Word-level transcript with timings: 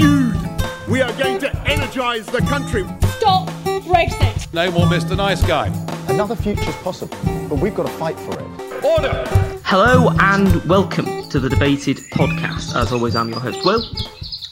Dude, 0.00 0.34
we 0.88 1.02
are 1.02 1.12
going 1.18 1.38
to 1.40 1.54
energise 1.68 2.24
the 2.24 2.40
country. 2.48 2.84
Stop 3.18 3.50
Brexit. 3.84 4.50
No 4.54 4.70
more 4.70 4.86
Mr. 4.86 5.14
Nice 5.14 5.46
Guy. 5.46 5.66
Another 6.08 6.34
future's 6.34 6.74
possible, 6.76 7.18
but 7.50 7.56
we've 7.56 7.74
got 7.74 7.86
to 7.86 7.92
fight 7.92 8.18
for 8.20 8.32
it. 8.32 8.82
Order! 8.82 9.24
Hello 9.62 10.08
and 10.18 10.64
welcome 10.64 11.28
to 11.28 11.38
the 11.38 11.50
Debated 11.50 11.98
podcast. 12.14 12.74
As 12.74 12.94
always, 12.94 13.14
I'm 13.14 13.28
your 13.28 13.40
host, 13.40 13.62
Will. 13.66 13.84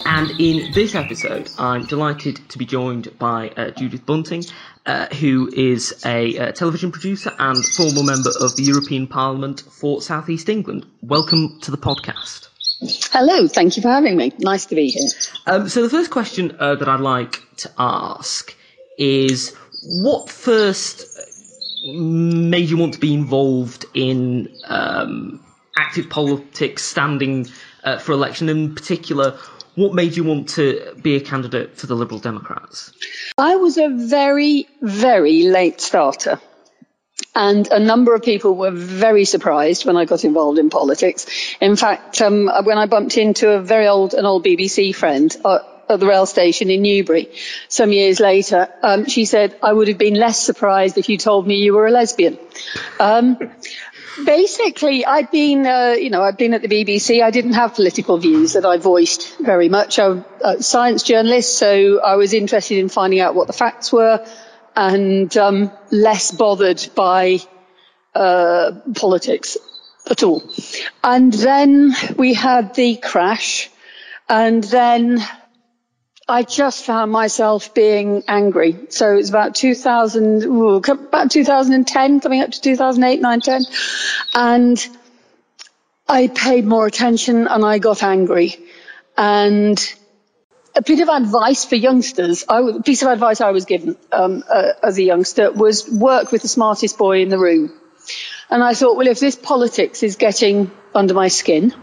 And 0.05 0.30
in 0.39 0.71
this 0.73 0.95
episode, 0.95 1.49
I'm 1.57 1.87
delighted 1.87 2.46
to 2.51 2.59
be 2.59 2.67
joined 2.67 3.19
by 3.19 3.49
uh, 3.57 3.71
Judith 3.71 4.05
Bunting, 4.05 4.45
uh, 4.85 5.07
who 5.15 5.51
is 5.57 5.99
a 6.05 6.39
uh, 6.39 6.53
television 6.53 6.93
producer 6.93 7.35
and 7.39 7.65
former 7.65 8.03
member 8.03 8.33
of 8.43 8.55
the 8.57 8.65
European 8.65 9.07
Parliament 9.07 9.62
for 9.62 10.03
South 10.03 10.29
East 10.29 10.51
England. 10.51 10.85
Welcome 11.01 11.59
to 11.62 11.71
the 11.71 11.79
podcast. 11.79 12.49
Hello, 12.80 13.48
thank 13.48 13.76
you 13.76 13.82
for 13.82 13.88
having 13.88 14.16
me. 14.16 14.32
Nice 14.38 14.66
to 14.66 14.74
be 14.74 14.88
here. 14.88 15.09
Um, 15.46 15.69
so 15.69 15.82
the 15.82 15.91
first 15.91 16.10
question 16.10 16.56
uh, 16.60 16.77
that 16.77 16.88
I'd 16.88 17.00
like 17.00 17.42
to 17.59 17.73
ask 17.77 18.55
is, 18.96 19.55
what 19.82 20.30
first 20.30 21.05
made 21.84 22.69
you 22.69 22.77
want 22.77 22.95
to 22.95 23.00
be 23.00 23.14
involved 23.14 23.84
in 23.95 24.55
um, 24.64 25.45
active 25.77 26.09
politics, 26.09 26.84
standing 26.84 27.48
uh, 27.83 27.98
for 27.98 28.12
election, 28.12 28.48
in 28.48 28.74
particular? 28.74 29.38
What 29.74 29.95
made 29.95 30.16
you 30.16 30.24
want 30.24 30.48
to 30.50 30.95
be 31.02 31.16
a 31.16 31.20
candidate 31.20 31.77
for 31.77 31.86
the 31.86 31.95
Liberal 31.95 32.19
Democrats? 32.19 32.92
I 33.38 33.56
was 33.56 33.78
a 33.78 33.88
very, 33.88 34.69
very 34.83 35.45
late 35.45 35.80
starter. 35.80 36.41
And 37.38 37.69
a 37.70 37.78
number 37.78 38.16
of 38.16 38.23
people 38.24 38.56
were 38.56 38.73
very 38.73 39.24
surprised 39.24 39.87
when 39.87 39.97
I 39.97 40.06
got 40.06 40.24
involved 40.24 40.59
in 40.59 40.70
politics. 40.70 41.24
In 41.61 41.77
fact, 41.77 42.20
um, 42.20 42.51
when 42.64 42.78
I 42.78 42.87
bumped 42.87 43.16
into 43.16 43.52
a 43.52 43.61
very 43.61 43.87
old, 43.87 44.12
an 44.14 44.24
old 44.24 44.45
BBC 44.45 44.92
friend 44.92 45.34
uh, 45.45 45.61
at 45.88 46.01
the 46.01 46.06
rail 46.06 46.27
station 46.27 46.69
in 46.69 46.83
Newbury 46.83 47.31
some 47.69 47.92
years 47.92 48.19
later, 48.19 48.69
um, 48.83 49.06
she 49.06 49.25
said, 49.25 49.56
I 49.62 49.72
would 49.72 49.86
have 49.86 49.98
been 49.98 50.14
less 50.14 50.42
surprised 50.42 50.98
if 50.98 51.09
you 51.09 51.16
told 51.16 51.47
me 51.47 51.59
you 51.59 51.75
were 51.75 51.86
a 51.86 51.92
lesbian. 51.92 52.41
Um, 52.98 53.39
basically, 54.27 55.06
I'd 55.06 55.31
been, 55.31 55.64
uh, 55.64 55.94
you 55.97 56.11
know, 56.11 56.22
I'd 56.22 56.39
been 56.39 56.55
at 56.55 56.62
the 56.62 56.69
BBC. 56.69 57.22
I 57.22 57.31
didn't 57.31 57.53
have 57.53 57.77
political 57.77 58.19
views 58.19 58.55
that 58.55 58.66
I 58.66 58.78
voiced 58.78 59.39
very 59.39 59.69
much. 59.69 60.00
I 60.00 60.09
was 60.09 60.25
a 60.42 60.61
science 60.61 61.05
journalist, 61.05 61.56
so 61.56 62.00
I 62.00 62.16
was 62.16 62.34
interested 62.34 62.78
in 62.78 62.89
finding 62.89 63.20
out 63.20 63.36
what 63.36 63.47
the 63.47 63.53
facts 63.53 63.92
were 63.92 64.27
and 64.79 65.37
um, 65.37 65.73
less 65.91 66.31
bothered 66.31 66.89
by 66.95 67.41
uh, 68.15 68.71
politics 68.95 69.57
at 70.09 70.23
all. 70.23 70.41
And 71.03 71.33
then 71.33 71.97
we 72.17 72.33
had 72.33 72.77
the 72.77 72.95
crash, 72.95 73.71
and 74.29 74.62
then 74.62 75.21
I 76.29 76.45
just 76.45 76.84
found 76.84 77.11
myself 77.11 77.75
being 77.75 78.23
angry. 78.29 78.87
So 78.91 79.15
it 79.15 79.17
was 79.17 79.31
about 79.31 79.56
2000, 79.56 80.45
ooh, 80.45 80.77
about 80.77 81.33
2010, 81.33 82.21
coming 82.21 82.43
up 82.43 82.53
to 82.53 82.61
2008, 82.61 83.21
9, 83.21 83.41
10. 83.41 83.62
And 84.34 84.89
I 86.06 86.29
paid 86.29 86.65
more 86.67 86.87
attention 86.87 87.49
and 87.49 87.65
I 87.65 87.79
got 87.79 88.05
angry. 88.05 88.55
And 89.17 89.97
a 90.74 90.83
bit 90.83 91.00
of 91.00 91.08
advice 91.08 91.64
for 91.64 91.74
youngsters, 91.74 92.44
I, 92.48 92.61
a 92.61 92.83
piece 92.83 93.02
of 93.02 93.08
advice 93.08 93.41
I 93.41 93.50
was 93.50 93.64
given 93.64 93.97
um, 94.12 94.44
uh, 94.48 94.72
as 94.83 94.98
a 94.98 95.02
youngster 95.02 95.50
was 95.50 95.91
work 95.91 96.33
with 96.33 96.42
the 96.42 96.48
smartest 96.48 96.98
boy 96.98 97.22
in 97.22 97.28
the 97.28 97.38
room. 97.38 97.72
And 98.50 98.62
I 98.62 98.75
thought, 98.75 98.97
well, 98.97 99.06
if 99.06 99.20
this 99.20 99.36
politics 99.36 100.02
is 100.02 100.16
getting 100.16 100.70
under 100.94 101.14
my 101.14 101.28
skin, 101.28 101.75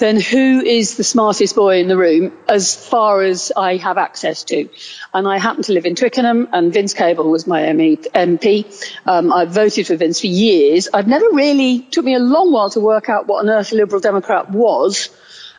then 0.00 0.18
who 0.18 0.60
is 0.60 0.96
the 0.96 1.04
smartest 1.04 1.54
boy 1.54 1.78
in 1.78 1.86
the 1.86 1.96
room 1.96 2.32
as 2.48 2.74
far 2.74 3.20
as 3.20 3.52
I 3.54 3.76
have 3.76 3.98
access 3.98 4.44
to? 4.44 4.68
And 5.12 5.28
I 5.28 5.38
happen 5.38 5.62
to 5.64 5.72
live 5.72 5.84
in 5.84 5.94
Twickenham, 5.94 6.48
and 6.52 6.72
Vince 6.72 6.94
Cable 6.94 7.30
was 7.30 7.46
my 7.46 7.60
MP. 7.60 8.64
Um, 9.06 9.30
I've 9.30 9.50
voted 9.50 9.86
for 9.86 9.96
Vince 9.96 10.20
for 10.20 10.26
years. 10.26 10.88
I've 10.92 11.06
never 11.06 11.26
really, 11.32 11.80
took 11.80 12.04
me 12.04 12.14
a 12.14 12.18
long 12.18 12.50
while 12.50 12.70
to 12.70 12.80
work 12.80 13.10
out 13.10 13.26
what 13.26 13.44
an 13.44 13.50
earth 13.50 13.72
a 13.72 13.74
Liberal 13.74 14.00
Democrat 14.00 14.50
was. 14.50 15.10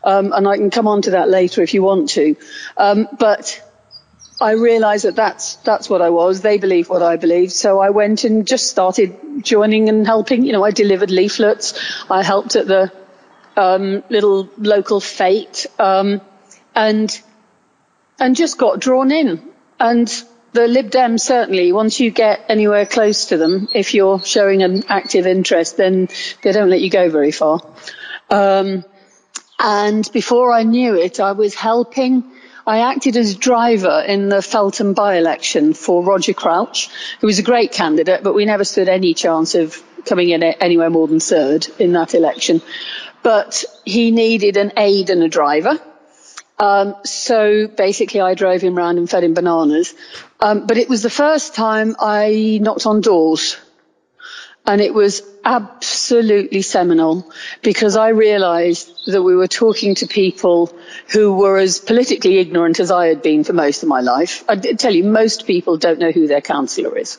Um, 0.04 0.34
and 0.34 0.48
I 0.48 0.58
can 0.58 0.70
come 0.70 0.88
on 0.88 1.04
to 1.04 1.12
that 1.12 1.30
later 1.30 1.62
if 1.62 1.74
you 1.74 1.84
want 1.84 2.10
to. 2.10 2.36
Um, 2.78 3.08
but 3.18 3.62
I 4.42 4.54
realised 4.54 5.06
that 5.06 5.16
that's 5.16 5.56
that's 5.58 5.88
what 5.90 6.02
I 6.02 6.10
was. 6.10 6.42
They 6.42 6.58
believe 6.58 6.90
what 6.90 7.04
I 7.04 7.16
believe, 7.18 7.52
so 7.52 7.80
I 7.80 7.92
went 7.92 8.24
and 8.24 8.48
just 8.48 8.68
started 8.68 9.16
joining 9.44 9.88
and 9.88 10.06
helping. 10.06 10.44
You 10.44 10.54
know, 10.54 10.64
I 10.64 10.72
delivered 10.72 11.12
leaflets. 11.12 11.80
I 12.10 12.24
helped 12.24 12.56
at 12.56 12.66
the 12.66 12.92
um, 13.56 14.04
little 14.10 14.50
local 14.58 15.00
fete, 15.00 15.68
um, 15.78 16.22
and 16.74 17.22
and 18.20 18.36
just 18.36 18.58
got 18.58 18.80
drawn 18.80 19.12
in. 19.12 19.48
And 19.80 20.08
the 20.54 20.68
Lib 20.68 20.90
Dems 20.90 21.22
certainly, 21.22 21.72
once 21.72 22.00
you 22.00 22.10
get 22.12 22.46
anywhere 22.50 22.86
close 22.86 23.28
to 23.28 23.38
them, 23.38 23.70
if 23.74 23.94
you're 23.94 24.22
showing 24.24 24.64
an 24.64 24.84
active 24.90 25.28
interest, 25.28 25.78
then 25.78 26.10
they 26.42 26.52
don't 26.52 26.70
let 26.70 26.82
you 26.82 26.90
go 26.90 27.10
very 27.10 27.32
far. 27.32 27.62
Um, 28.30 28.84
and 29.64 30.12
before 30.12 30.52
I 30.52 30.64
knew 30.64 30.96
it, 30.96 31.20
I 31.20 31.34
was 31.34 31.54
helping. 31.54 32.24
I 32.66 32.80
acted 32.80 33.16
as 33.16 33.36
driver 33.36 34.04
in 34.08 34.30
the 34.30 34.42
Feltham 34.42 34.94
by-election 34.94 35.74
for 35.76 36.04
Roger 36.04 36.34
Crouch, 36.34 36.90
who 37.20 37.28
was 37.28 37.38
a 37.38 37.44
great 37.44 37.72
candidate, 37.72 38.24
but 38.24 38.34
we 38.34 38.46
never 38.46 38.64
stood 38.64 38.90
any 38.90 39.14
chance 39.14 39.54
of 39.54 39.82
coming 40.06 40.30
in 40.30 40.42
anywhere 40.42 40.90
more 40.90 41.08
than 41.08 41.20
third 41.20 41.68
in 41.78 41.94
that 41.94 42.16
election. 42.16 42.62
But 43.22 43.64
he 43.86 44.10
needed 44.10 44.58
an 44.58 44.74
aide 44.78 45.12
and 45.12 45.22
a 45.22 45.30
driver. 45.30 45.80
Um, 46.58 46.96
so 47.06 47.68
basically, 47.68 48.22
I 48.22 48.34
drove 48.34 48.62
him 48.62 48.78
around 48.78 48.98
and 48.98 49.08
fed 49.08 49.24
him 49.24 49.36
bananas. 49.36 49.94
Um, 50.40 50.66
but 50.66 50.78
it 50.78 50.90
was 50.90 51.04
the 51.04 51.10
first 51.10 51.54
time 51.54 51.96
I 52.00 52.58
knocked 52.62 52.88
on 52.88 53.02
doors 53.02 53.58
and 54.66 54.80
it 54.80 54.94
was 54.94 55.24
absolutely 55.44 56.62
seminal 56.62 57.32
because 57.64 57.96
I 57.96 58.10
realized 58.10 59.08
that 59.08 59.24
we 59.24 59.36
were 59.36 59.48
talking 59.48 59.96
to 59.96 60.08
people 60.08 60.72
who 61.12 61.34
were 61.34 61.58
as 61.58 61.80
politically 61.80 62.38
ignorant 62.38 62.80
as 62.80 62.92
I 62.92 63.08
had 63.08 63.24
been 63.24 63.44
for 63.44 63.54
most 63.54 63.82
of 63.82 63.90
my 63.90 64.02
life. 64.02 64.44
I 64.48 64.56
tell 64.56 64.94
you, 64.94 65.04
most 65.04 65.48
people 65.48 65.78
don't 65.78 66.00
know 66.00 66.12
who 66.12 66.28
their 66.28 66.42
councillor 66.42 66.96
is. 66.98 67.18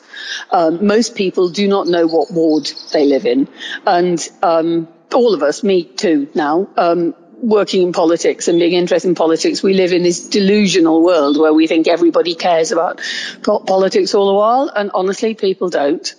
Um, 0.51 0.87
most 0.87 1.15
people 1.15 1.49
do 1.49 1.67
not 1.67 1.87
know 1.87 2.07
what 2.07 2.31
ward 2.31 2.71
they 2.93 3.05
live 3.05 3.25
in. 3.25 3.49
And 3.85 4.25
um, 4.41 4.87
all 5.13 5.33
of 5.33 5.43
us, 5.43 5.63
me 5.63 5.83
too 5.83 6.29
now, 6.33 6.69
um, 6.77 7.13
working 7.41 7.81
in 7.81 7.91
politics 7.91 8.47
and 8.47 8.57
being 8.57 8.71
interested 8.71 9.09
in 9.09 9.15
politics, 9.15 9.61
we 9.61 9.73
live 9.73 9.91
in 9.91 10.01
this 10.01 10.29
delusional 10.29 11.03
world 11.03 11.37
where 11.37 11.53
we 11.53 11.67
think 11.67 11.89
everybody 11.89 12.35
cares 12.35 12.71
about 12.71 13.01
politics 13.43 14.15
all 14.15 14.27
the 14.27 14.33
while. 14.33 14.71
And 14.73 14.91
honestly, 14.93 15.35
people 15.35 15.69
don't. 15.69 16.15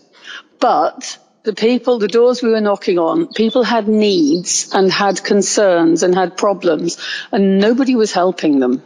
But 0.61 1.19
the 1.45 1.53
people, 1.53 1.99
the 1.99 2.09
doors 2.09 2.43
we 2.43 2.51
were 2.51 2.61
knocking 2.61 2.99
on, 2.99 3.33
people 3.33 3.63
had 3.63 3.87
needs 3.87 4.71
and 4.73 4.91
had 4.91 5.23
concerns 5.23 6.03
and 6.03 6.15
had 6.15 6.37
problems, 6.37 6.99
and 7.33 7.59
nobody 7.59 7.95
was 7.95 8.13
helping 8.13 8.59
them. 8.61 8.83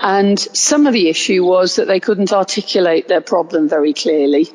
And 0.00 0.38
some 0.38 0.86
of 0.86 0.92
the 0.92 1.08
issue 1.08 1.44
was 1.44 1.76
that 1.76 1.86
they 1.86 2.00
couldn't 2.00 2.32
articulate 2.32 3.08
their 3.08 3.22
problem 3.22 3.68
very 3.68 3.94
clearly. 3.94 4.48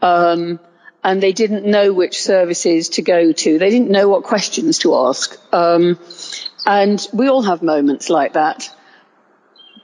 Um, 0.00 0.60
and 1.04 1.22
they 1.22 1.32
didn't 1.32 1.64
know 1.64 1.92
which 1.92 2.20
services 2.20 2.88
to 2.90 3.02
go 3.02 3.30
to. 3.30 3.58
They 3.58 3.70
didn't 3.70 3.90
know 3.90 4.08
what 4.08 4.24
questions 4.24 4.80
to 4.80 4.94
ask. 4.96 5.38
Um, 5.52 6.00
and 6.66 7.06
we 7.12 7.28
all 7.28 7.42
have 7.42 7.62
moments 7.62 8.10
like 8.10 8.32
that. 8.32 8.68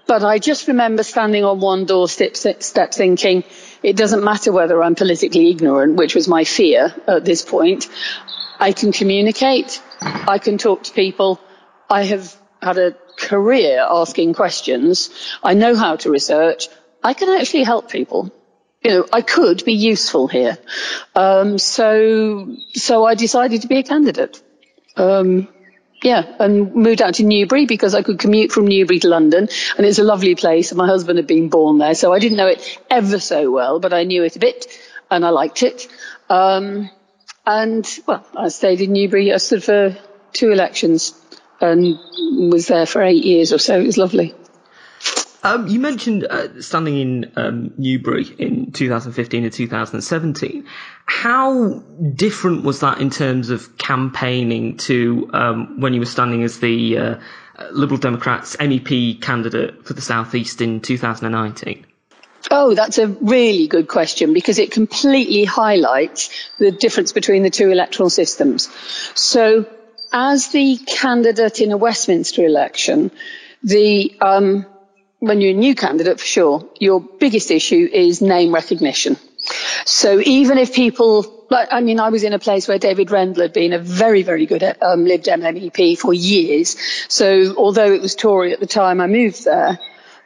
But 0.06 0.24
I 0.24 0.40
just 0.40 0.66
remember 0.66 1.04
standing 1.04 1.44
on 1.44 1.60
one 1.60 1.84
doorstep 1.84 2.36
step 2.36 2.92
thinking, 2.92 3.44
it 3.82 3.96
doesn't 3.96 4.24
matter 4.24 4.52
whether 4.52 4.82
I'm 4.82 4.94
politically 4.94 5.50
ignorant, 5.50 5.96
which 5.96 6.14
was 6.14 6.28
my 6.28 6.44
fear 6.44 6.94
at 7.06 7.24
this 7.24 7.42
point. 7.42 7.88
I 8.58 8.72
can 8.72 8.92
communicate. 8.92 9.82
I 10.00 10.38
can 10.38 10.58
talk 10.58 10.84
to 10.84 10.92
people. 10.92 11.40
I 11.90 12.04
have 12.04 12.34
had 12.62 12.78
a 12.78 12.96
career 13.18 13.84
asking 13.88 14.34
questions. 14.34 15.10
I 15.42 15.54
know 15.54 15.74
how 15.74 15.96
to 15.96 16.10
research. 16.10 16.68
I 17.02 17.14
can 17.14 17.28
actually 17.28 17.64
help 17.64 17.90
people. 17.90 18.32
You 18.82 18.90
know, 18.90 19.06
I 19.12 19.20
could 19.22 19.64
be 19.64 19.74
useful 19.74 20.28
here. 20.28 20.58
Um, 21.14 21.58
so, 21.58 22.56
so 22.74 23.04
I 23.04 23.14
decided 23.14 23.62
to 23.62 23.68
be 23.68 23.78
a 23.78 23.82
candidate. 23.82 24.42
Um, 24.96 25.48
yeah, 26.02 26.24
and 26.38 26.74
moved 26.74 27.00
out 27.00 27.14
to 27.14 27.24
Newbury 27.24 27.66
because 27.66 27.94
I 27.94 28.02
could 28.02 28.18
commute 28.18 28.52
from 28.52 28.66
Newbury 28.66 28.98
to 29.00 29.08
London, 29.08 29.48
and 29.76 29.86
it's 29.86 29.98
a 29.98 30.04
lovely 30.04 30.34
place. 30.34 30.70
And 30.70 30.78
my 30.78 30.86
husband 30.86 31.18
had 31.18 31.26
been 31.26 31.48
born 31.48 31.78
there, 31.78 31.94
so 31.94 32.12
I 32.12 32.18
didn't 32.18 32.38
know 32.38 32.48
it 32.48 32.78
ever 32.90 33.18
so 33.18 33.50
well, 33.50 33.80
but 33.80 33.92
I 33.92 34.04
knew 34.04 34.24
it 34.24 34.36
a 34.36 34.40
bit, 34.40 34.66
and 35.10 35.24
I 35.24 35.30
liked 35.30 35.62
it. 35.62 35.88
Um, 36.28 36.90
and 37.46 37.86
well, 38.06 38.26
I 38.36 38.48
stayed 38.48 38.80
in 38.80 38.92
Newbury. 38.92 39.32
I 39.32 39.38
stood 39.38 39.64
for 39.64 39.96
two 40.32 40.50
elections 40.50 41.14
and 41.60 41.98
was 42.50 42.66
there 42.66 42.86
for 42.86 43.02
eight 43.02 43.24
years 43.24 43.52
or 43.52 43.58
so. 43.58 43.78
It 43.78 43.86
was 43.86 43.98
lovely. 43.98 44.34
Um, 45.44 45.66
you 45.66 45.80
mentioned 45.80 46.24
uh, 46.24 46.60
standing 46.62 46.98
in 46.98 47.32
um, 47.36 47.74
Newbury 47.76 48.26
in 48.38 48.70
2015 48.70 49.44
and 49.44 49.52
2017. 49.52 50.66
How 51.06 51.82
different 52.14 52.64
was 52.64 52.80
that 52.80 53.00
in 53.00 53.10
terms 53.10 53.50
of 53.50 53.76
campaigning 53.76 54.76
to 54.78 55.28
um, 55.32 55.80
when 55.80 55.94
you 55.94 56.00
were 56.00 56.06
standing 56.06 56.44
as 56.44 56.60
the 56.60 56.96
uh, 56.96 57.16
Liberal 57.72 57.98
Democrats 57.98 58.56
MEP 58.56 59.20
candidate 59.20 59.84
for 59.84 59.94
the 59.94 60.00
South 60.00 60.34
East 60.34 60.60
in 60.60 60.80
2019? 60.80 61.86
Oh, 62.50 62.74
that's 62.74 62.98
a 62.98 63.08
really 63.08 63.66
good 63.66 63.88
question 63.88 64.34
because 64.34 64.58
it 64.58 64.72
completely 64.72 65.44
highlights 65.44 66.50
the 66.58 66.70
difference 66.70 67.12
between 67.12 67.42
the 67.42 67.50
two 67.50 67.70
electoral 67.70 68.10
systems. 68.10 68.68
So, 69.14 69.66
as 70.12 70.48
the 70.48 70.76
candidate 70.76 71.60
in 71.60 71.72
a 71.72 71.76
Westminster 71.76 72.44
election, 72.44 73.10
the 73.62 74.16
um, 74.20 74.66
when 75.22 75.40
you're 75.40 75.52
a 75.52 75.54
new 75.54 75.76
candidate 75.76 76.18
for 76.18 76.26
sure, 76.26 76.68
your 76.80 77.00
biggest 77.00 77.52
issue 77.52 77.88
is 77.92 78.20
name 78.20 78.52
recognition. 78.52 79.16
So 79.84 80.18
even 80.18 80.58
if 80.58 80.74
people, 80.74 81.46
like, 81.48 81.68
I 81.70 81.80
mean, 81.80 82.00
I 82.00 82.08
was 82.08 82.24
in 82.24 82.32
a 82.32 82.40
place 82.40 82.66
where 82.66 82.80
David 82.80 83.12
Rendel 83.12 83.42
had 83.42 83.52
been 83.52 83.72
a 83.72 83.78
very, 83.78 84.24
very 84.24 84.46
good 84.46 84.64
um, 84.82 85.04
Lib 85.04 85.22
Dem 85.22 85.42
MEP 85.42 85.96
for 85.96 86.12
years. 86.12 86.76
So 87.06 87.54
although 87.56 87.92
it 87.92 88.02
was 88.02 88.16
Tory 88.16 88.52
at 88.52 88.58
the 88.58 88.66
time 88.66 89.00
I 89.00 89.06
moved 89.06 89.44
there, 89.44 89.78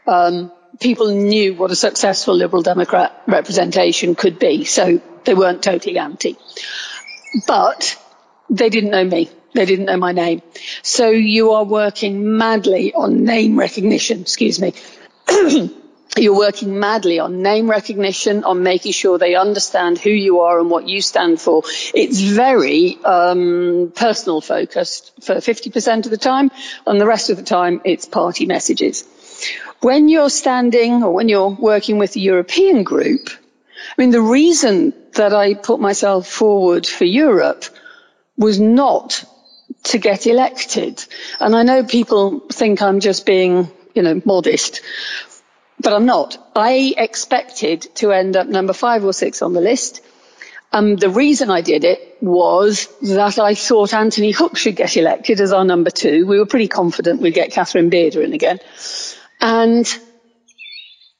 um, 0.06 0.50
people 0.80 1.08
knew 1.08 1.52
what 1.54 1.70
a 1.70 1.76
successful 1.76 2.34
Liberal 2.34 2.62
Democrat 2.62 3.22
representation 3.26 4.14
could 4.14 4.38
be. 4.38 4.64
So 4.64 5.02
they 5.24 5.34
weren't 5.34 5.62
totally 5.62 5.98
anti. 5.98 6.38
But 7.46 8.02
they 8.48 8.70
didn't 8.70 8.92
know 8.92 9.04
me. 9.04 9.28
They 9.56 9.64
didn't 9.64 9.86
know 9.86 9.96
my 9.96 10.12
name. 10.12 10.42
So 10.82 11.10
you 11.10 11.52
are 11.52 11.64
working 11.64 12.36
madly 12.36 12.94
on 12.94 13.24
name 13.24 13.58
recognition, 13.58 14.20
excuse 14.20 14.60
me. 14.60 14.74
You're 16.18 16.36
working 16.36 16.78
madly 16.78 17.18
on 17.18 17.42
name 17.42 17.68
recognition, 17.68 18.44
on 18.44 18.62
making 18.62 18.92
sure 18.92 19.18
they 19.18 19.34
understand 19.34 19.98
who 19.98 20.08
you 20.10 20.40
are 20.40 20.58
and 20.60 20.70
what 20.70 20.88
you 20.88 21.02
stand 21.02 21.40
for. 21.40 21.62
It's 21.94 22.20
very 22.20 22.96
um, 23.04 23.92
personal 23.94 24.40
focused 24.40 25.12
for 25.22 25.34
50% 25.34 26.06
of 26.06 26.10
the 26.10 26.16
time, 26.16 26.50
and 26.86 26.98
the 26.98 27.06
rest 27.06 27.28
of 27.28 27.36
the 27.36 27.42
time 27.42 27.82
it's 27.84 28.06
party 28.06 28.46
messages. 28.46 29.04
When 29.80 30.08
you're 30.08 30.30
standing 30.30 31.02
or 31.02 31.12
when 31.12 31.28
you're 31.28 31.50
working 31.50 31.98
with 31.98 32.14
the 32.14 32.20
European 32.20 32.82
group, 32.82 33.28
I 33.76 34.00
mean, 34.00 34.10
the 34.10 34.22
reason 34.22 34.94
that 35.14 35.34
I 35.34 35.52
put 35.52 35.80
myself 35.80 36.26
forward 36.26 36.86
for 36.86 37.04
Europe 37.04 37.64
was 38.38 38.58
not 38.58 39.24
to 39.86 39.98
get 39.98 40.26
elected. 40.26 41.04
And 41.40 41.54
I 41.54 41.62
know 41.62 41.84
people 41.84 42.40
think 42.40 42.82
I'm 42.82 43.00
just 43.00 43.26
being, 43.26 43.70
you 43.94 44.02
know, 44.02 44.20
modest, 44.24 44.82
but 45.80 45.92
I'm 45.92 46.06
not. 46.06 46.38
I 46.54 46.94
expected 46.96 47.82
to 47.96 48.12
end 48.12 48.36
up 48.36 48.46
number 48.46 48.72
five 48.72 49.04
or 49.04 49.12
six 49.12 49.42
on 49.42 49.52
the 49.52 49.60
list. 49.60 50.02
Um, 50.72 50.96
the 50.96 51.10
reason 51.10 51.50
I 51.50 51.60
did 51.60 51.84
it 51.84 52.18
was 52.20 52.88
that 53.02 53.38
I 53.38 53.54
thought 53.54 53.94
Anthony 53.94 54.32
Hook 54.32 54.56
should 54.56 54.76
get 54.76 54.96
elected 54.96 55.40
as 55.40 55.52
our 55.52 55.64
number 55.64 55.90
two. 55.90 56.26
We 56.26 56.38
were 56.38 56.46
pretty 56.46 56.68
confident 56.68 57.22
we'd 57.22 57.34
get 57.34 57.52
Catherine 57.52 57.88
Bearder 57.88 58.22
in 58.22 58.32
again. 58.32 58.58
And 59.40 59.86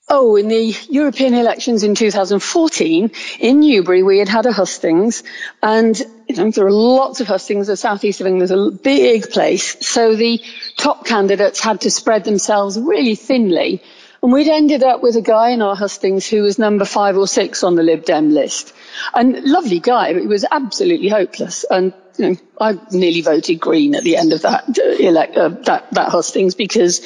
Oh, 0.09 0.37
in 0.37 0.47
the 0.47 0.73
European 0.89 1.35
elections 1.35 1.83
in 1.83 1.97
2014 1.97 3.11
in 3.41 3.61
Newbury, 3.61 4.05
we 4.05 4.21
had 4.21 4.29
had 4.29 4.47
a 4.47 4.53
hustings 4.53 5.25
and 5.61 6.01
there 6.29 6.67
are 6.67 6.73
lots 6.73 7.21
of 7.21 7.27
hustings. 7.27 7.67
The 7.69 7.77
southeast 7.77 8.21
of 8.21 8.27
England 8.27 8.45
is 8.45 8.51
a 8.51 8.71
big 8.71 9.31
place. 9.31 9.87
So 9.87 10.17
the 10.17 10.43
top 10.77 11.07
candidates 11.07 11.61
had 11.61 11.83
to 11.83 11.91
spread 11.91 12.25
themselves 12.25 12.79
really 12.79 13.15
thinly. 13.15 13.83
And 14.23 14.33
we'd 14.33 14.49
ended 14.49 14.83
up 14.83 15.03
with 15.03 15.17
a 15.17 15.23
guy 15.23 15.51
in 15.51 15.63
our 15.63 15.77
hustings 15.77 16.27
who 16.27 16.43
was 16.43 16.59
number 16.59 16.85
five 16.85 17.17
or 17.17 17.29
six 17.29 17.63
on 17.63 17.77
the 17.77 17.83
Lib 17.83 18.05
Dem 18.05 18.31
list. 18.31 18.75
And 19.15 19.45
lovely 19.45 19.79
guy, 19.79 20.13
but 20.15 20.23
he 20.23 20.29
was 20.29 20.45
absolutely 20.51 21.09
hopeless. 21.09 21.65
And 21.65 21.93
you 22.19 22.31
know, 22.31 22.37
I 22.61 22.79
nearly 22.91 23.21
voted 23.21 23.61
Green 23.61 23.95
at 23.95 24.03
the 24.03 24.17
end 24.17 24.33
of 24.33 24.43
that 24.43 24.65
uh, 24.79 25.41
uh, 25.41 25.49
that 25.65 25.93
that 25.93 26.09
hustings 26.09 26.55
because 26.55 27.03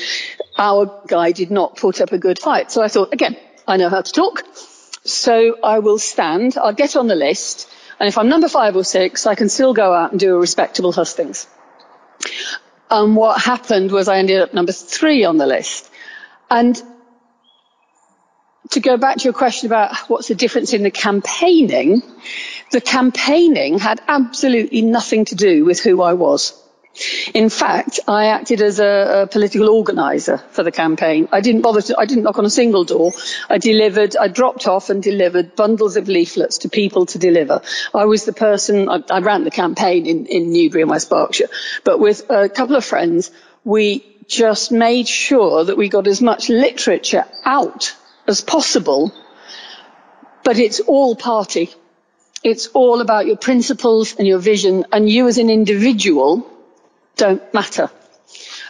our 0.57 1.03
guy 1.09 1.33
did 1.33 1.51
not 1.51 1.77
put 1.77 2.01
up 2.01 2.13
a 2.13 2.19
good 2.19 2.39
fight. 2.39 2.71
So 2.71 2.83
I 2.83 2.89
thought, 2.89 3.13
again, 3.13 3.37
I 3.67 3.77
know 3.77 3.89
how 3.89 4.03
to 4.03 4.13
talk. 4.13 4.45
So 5.05 5.57
I 5.63 5.79
will 5.79 5.99
stand, 5.99 6.59
I'll 6.59 6.75
get 6.75 6.97
on 6.97 7.07
the 7.07 7.15
list, 7.15 7.70
and 8.01 8.09
if 8.09 8.17
I'm 8.17 8.31
number 8.31 8.49
five 8.49 8.77
or 8.77 8.85
six, 8.85 9.27
I 9.27 9.35
can 9.35 9.51
still 9.51 9.75
go 9.75 9.93
out 9.93 10.13
and 10.13 10.19
do 10.19 10.35
a 10.35 10.39
respectable 10.39 10.91
hustings. 10.91 11.47
And 12.91 13.15
what 13.15 13.41
happened 13.41 13.93
was 13.93 14.09
I 14.09 14.17
ended 14.17 14.41
up 14.41 14.55
number 14.55 14.73
three 14.73 15.25
on 15.25 15.37
the 15.37 15.47
list. 15.47 15.89
And 16.51 16.83
to 18.71 18.81
go 18.81 18.97
back 18.97 19.19
to 19.19 19.25
your 19.25 19.35
question 19.35 19.67
about 19.67 19.97
what's 20.09 20.29
the 20.29 20.35
difference 20.35 20.73
in 20.73 20.83
the 20.83 20.91
campaigning, 20.91 22.03
the 22.73 22.81
campaigning 22.81 23.79
had 23.79 24.01
absolutely 24.09 24.81
nothing 24.81 25.27
to 25.27 25.35
do 25.35 25.67
with 25.67 25.81
who 25.81 26.01
I 26.01 26.15
was. 26.15 26.55
In 27.35 27.49
fact, 27.51 28.01
I 28.09 28.27
acted 28.27 28.61
as 28.61 28.81
a, 28.81 29.23
a 29.23 29.27
political 29.27 29.71
organizer 29.71 30.39
for 30.51 30.65
the 30.65 30.73
campaign. 30.73 31.29
I 31.31 31.41
didn't 31.41 31.63
bother 31.63 31.81
to, 31.83 31.99
I 31.99 32.05
didn't 32.05 32.25
knock 32.25 32.39
on 32.39 32.45
a 32.45 32.51
single 32.51 32.85
door. 32.85 33.13
I 33.49 33.59
delivered, 33.59 34.17
I 34.17 34.27
dropped 34.27 34.67
off 34.67 34.91
and 34.91 35.03
delivered 35.03 35.55
bundles 35.55 35.97
of 35.97 36.09
leaflets 36.09 36.59
to 36.59 36.69
people 36.69 37.07
to 37.07 37.19
deliver. 37.19 37.63
I 37.95 38.07
was 38.07 38.25
the 38.25 38.33
person, 38.33 38.89
I, 38.89 39.03
I 39.09 39.21
ran 39.21 39.45
the 39.45 39.53
campaign 39.53 40.07
in, 40.07 40.27
in 40.27 40.53
Newbury 40.53 40.83
and 40.83 40.91
West 40.91 41.09
Berkshire, 41.09 41.49
but 41.85 42.01
with 42.01 42.29
a 42.29 42.49
couple 42.49 42.75
of 42.75 42.85
friends, 42.85 43.31
we 43.65 44.05
just 44.27 44.73
made 44.73 45.07
sure 45.07 45.65
that 45.65 45.77
we 45.77 45.89
got 45.89 46.09
as 46.09 46.21
much 46.21 46.49
literature 46.49 47.25
out 47.45 47.95
as 48.27 48.41
possible, 48.41 49.13
but 50.43 50.59
it's 50.59 50.81
all 50.81 51.15
party. 51.15 51.71
It's 52.43 52.67
all 52.69 53.01
about 53.01 53.27
your 53.27 53.37
principles 53.37 54.17
and 54.17 54.27
your 54.27 54.39
vision 54.39 54.87
and 54.93 55.09
you 55.09 55.29
as 55.29 55.39
an 55.39 55.51
individual 55.51 56.51
don't 57.17 57.43
matter. 57.55 57.91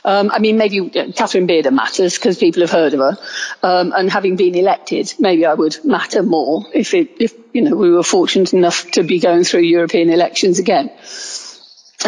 Um, 0.04 0.31
I 0.32 0.38
mean, 0.38 0.56
maybe 0.56 0.88
Catherine 0.88 1.46
Bearder 1.46 1.70
matters 1.70 2.16
because 2.16 2.38
people 2.38 2.62
have 2.62 2.70
heard 2.70 2.94
of 2.94 3.00
her, 3.00 3.19
um, 3.62 3.92
and 3.94 4.10
having 4.10 4.37
been 4.37 4.54
elected, 4.54 5.12
maybe 5.19 5.44
I 5.44 5.52
would 5.54 5.76
matter 5.84 6.22
more 6.22 6.64
if 6.72 6.94
it, 6.94 7.20
if 7.20 7.34
you 7.52 7.62
know 7.62 7.76
we 7.76 7.90
were 7.90 8.02
fortunate 8.02 8.54
enough 8.54 8.90
to 8.92 9.02
be 9.02 9.20
going 9.20 9.44
through 9.44 9.60
European 9.60 10.08
elections 10.08 10.58
again. 10.58 10.90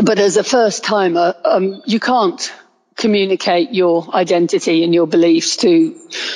But 0.02 0.19
as 0.19 0.38
a 0.38 0.44
first 0.44 0.84
timer, 0.84 1.34
um, 1.44 1.82
you 1.84 2.00
can't 2.00 2.50
communicate 2.96 3.73
your 3.73 4.14
identity 4.14 4.84
and 4.84 4.94
your 4.94 5.06
beliefs 5.06 5.56
to 5.58 5.94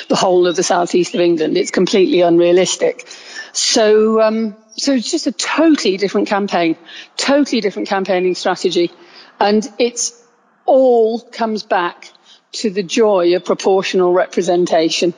the 0.09 0.15
whole 0.15 0.45
of 0.47 0.55
the 0.55 0.63
southeast 0.63 1.15
of 1.15 1.21
England. 1.21 1.57
It's 1.57 1.71
completely 1.71 2.21
unrealistic. 2.21 3.07
So, 3.53 4.21
um, 4.21 4.55
so 4.75 4.93
it's 4.93 5.09
just 5.09 5.27
a 5.27 5.31
totally 5.31 5.97
different 5.97 6.27
campaign, 6.27 6.77
totally 7.15 7.61
different 7.61 7.87
campaigning 7.87 8.35
strategy. 8.35 8.91
And 9.39 9.67
it's 9.77 10.23
all 10.65 11.19
comes 11.21 11.63
back 11.63 12.11
to 12.53 12.69
the 12.69 12.83
joy 12.83 13.35
of 13.35 13.45
proportional 13.45 14.13
representation. 14.13 15.13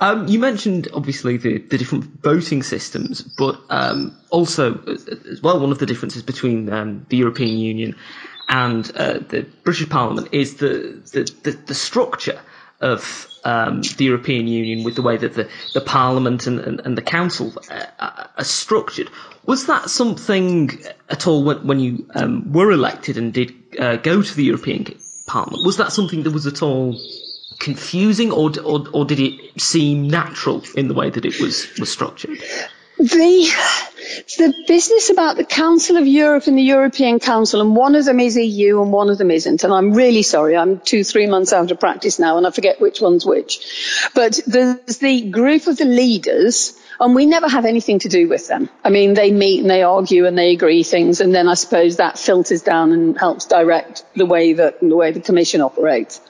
Um, 0.00 0.26
you 0.26 0.40
mentioned 0.40 0.88
obviously 0.92 1.36
the, 1.36 1.58
the 1.58 1.78
different 1.78 2.04
voting 2.22 2.64
systems, 2.64 3.22
but 3.22 3.60
um, 3.70 4.16
also 4.30 4.74
as 5.30 5.40
well 5.40 5.60
one 5.60 5.70
of 5.70 5.78
the 5.78 5.86
differences 5.86 6.24
between 6.24 6.72
um, 6.72 7.06
the 7.08 7.16
European 7.16 7.56
Union 7.56 7.94
and 8.48 8.90
uh, 8.96 9.20
the 9.20 9.46
British 9.62 9.88
Parliament 9.88 10.28
is 10.32 10.56
the 10.56 11.00
the, 11.12 11.32
the, 11.44 11.52
the 11.66 11.74
structure 11.74 12.40
of 12.80 13.28
um, 13.44 13.82
the 13.96 14.04
European 14.04 14.48
Union 14.48 14.84
with 14.84 14.96
the 14.96 15.02
way 15.02 15.16
that 15.16 15.34
the, 15.34 15.48
the 15.72 15.80
Parliament 15.80 16.48
and, 16.48 16.58
and, 16.58 16.80
and 16.80 16.98
the 16.98 17.02
Council 17.02 17.52
uh, 17.70 18.26
are 18.36 18.44
structured. 18.44 19.08
Was 19.46 19.66
that 19.66 19.90
something 19.90 20.70
at 21.08 21.26
all 21.26 21.42
when, 21.44 21.66
when 21.66 21.80
you 21.80 22.06
um, 22.14 22.52
were 22.52 22.70
elected 22.70 23.16
and 23.18 23.32
did 23.32 23.52
uh, 23.78 23.96
go 23.96 24.22
to 24.22 24.34
the 24.36 24.44
European 24.44 24.86
Parliament? 25.26 25.64
Was 25.66 25.78
that 25.78 25.92
something 25.92 26.22
that 26.22 26.30
was 26.30 26.46
at 26.46 26.62
all 26.62 26.96
confusing, 27.58 28.32
or, 28.32 28.50
or, 28.64 28.84
or 28.92 29.04
did 29.04 29.20
it 29.20 29.60
seem 29.60 30.08
natural 30.08 30.62
in 30.76 30.88
the 30.88 30.94
way 30.94 31.10
that 31.10 31.24
it 31.24 31.40
was, 31.40 31.66
was 31.78 31.90
structured? 31.90 32.38
The 32.98 33.48
the 34.36 34.52
business 34.68 35.10
about 35.10 35.36
the 35.36 35.44
Council 35.44 35.96
of 35.96 36.06
Europe 36.06 36.46
and 36.46 36.56
the 36.58 36.62
European 36.62 37.18
Council, 37.18 37.60
and 37.60 37.74
one 37.74 37.94
of 37.94 38.04
them 38.04 38.20
is 38.20 38.36
EU 38.36 38.82
and 38.82 38.92
one 38.92 39.10
of 39.10 39.18
them 39.18 39.30
isn't. 39.30 39.64
And 39.64 39.72
I'm 39.72 39.92
really 39.94 40.22
sorry. 40.22 40.56
I'm 40.56 40.78
two, 40.80 41.02
three 41.02 41.26
months 41.26 41.52
out 41.52 41.70
of 41.70 41.80
practice 41.80 42.18
now, 42.18 42.36
and 42.36 42.46
I 42.46 42.50
forget 42.50 42.80
which 42.80 43.00
one's 43.00 43.24
which. 43.24 44.08
But 44.14 44.40
there's 44.46 44.98
the 44.98 45.30
group 45.30 45.66
of 45.66 45.78
the 45.78 45.84
leaders, 45.84 46.74
and 47.02 47.14
we 47.14 47.26
never 47.26 47.48
have 47.48 47.64
anything 47.64 47.98
to 48.00 48.08
do 48.08 48.28
with 48.28 48.48
them. 48.48 48.70
I 48.84 48.90
mean, 48.90 49.14
they 49.14 49.32
meet 49.32 49.60
and 49.60 49.70
they 49.70 49.82
argue 49.82 50.26
and 50.26 50.38
they 50.38 50.52
agree 50.52 50.82
things, 50.82 51.20
and 51.20 51.34
then 51.34 51.48
I 51.48 51.54
suppose 51.54 51.96
that 51.96 52.18
filters 52.18 52.62
down 52.62 52.92
and 52.92 53.18
helps 53.18 53.46
direct 53.46 54.04
the 54.16 54.26
way 54.26 54.54
that 54.54 54.80
the 54.80 54.96
way 54.96 55.12
the 55.12 55.20
Commission 55.20 55.60
operates. 55.60 56.20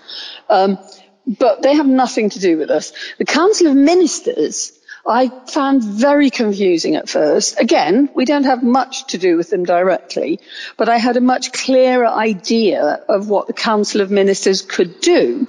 Um, 0.48 0.78
but 1.26 1.62
they 1.62 1.74
have 1.74 1.86
nothing 1.86 2.30
to 2.30 2.40
do 2.40 2.58
with 2.58 2.70
us. 2.70 2.92
The 3.18 3.24
Council 3.24 3.68
of 3.68 3.76
Ministers 3.76 4.72
I 5.06 5.30
found 5.48 5.82
very 5.82 6.30
confusing 6.30 6.94
at 6.94 7.08
first. 7.08 7.58
Again, 7.58 8.08
we 8.14 8.24
don't 8.24 8.44
have 8.44 8.62
much 8.62 9.08
to 9.08 9.18
do 9.18 9.36
with 9.36 9.50
them 9.50 9.64
directly, 9.64 10.38
but 10.76 10.88
I 10.88 10.98
had 10.98 11.16
a 11.16 11.20
much 11.20 11.52
clearer 11.52 12.06
idea 12.06 13.02
of 13.08 13.28
what 13.28 13.48
the 13.48 13.52
Council 13.52 14.00
of 14.00 14.12
Ministers 14.12 14.62
could 14.62 15.00
do. 15.00 15.48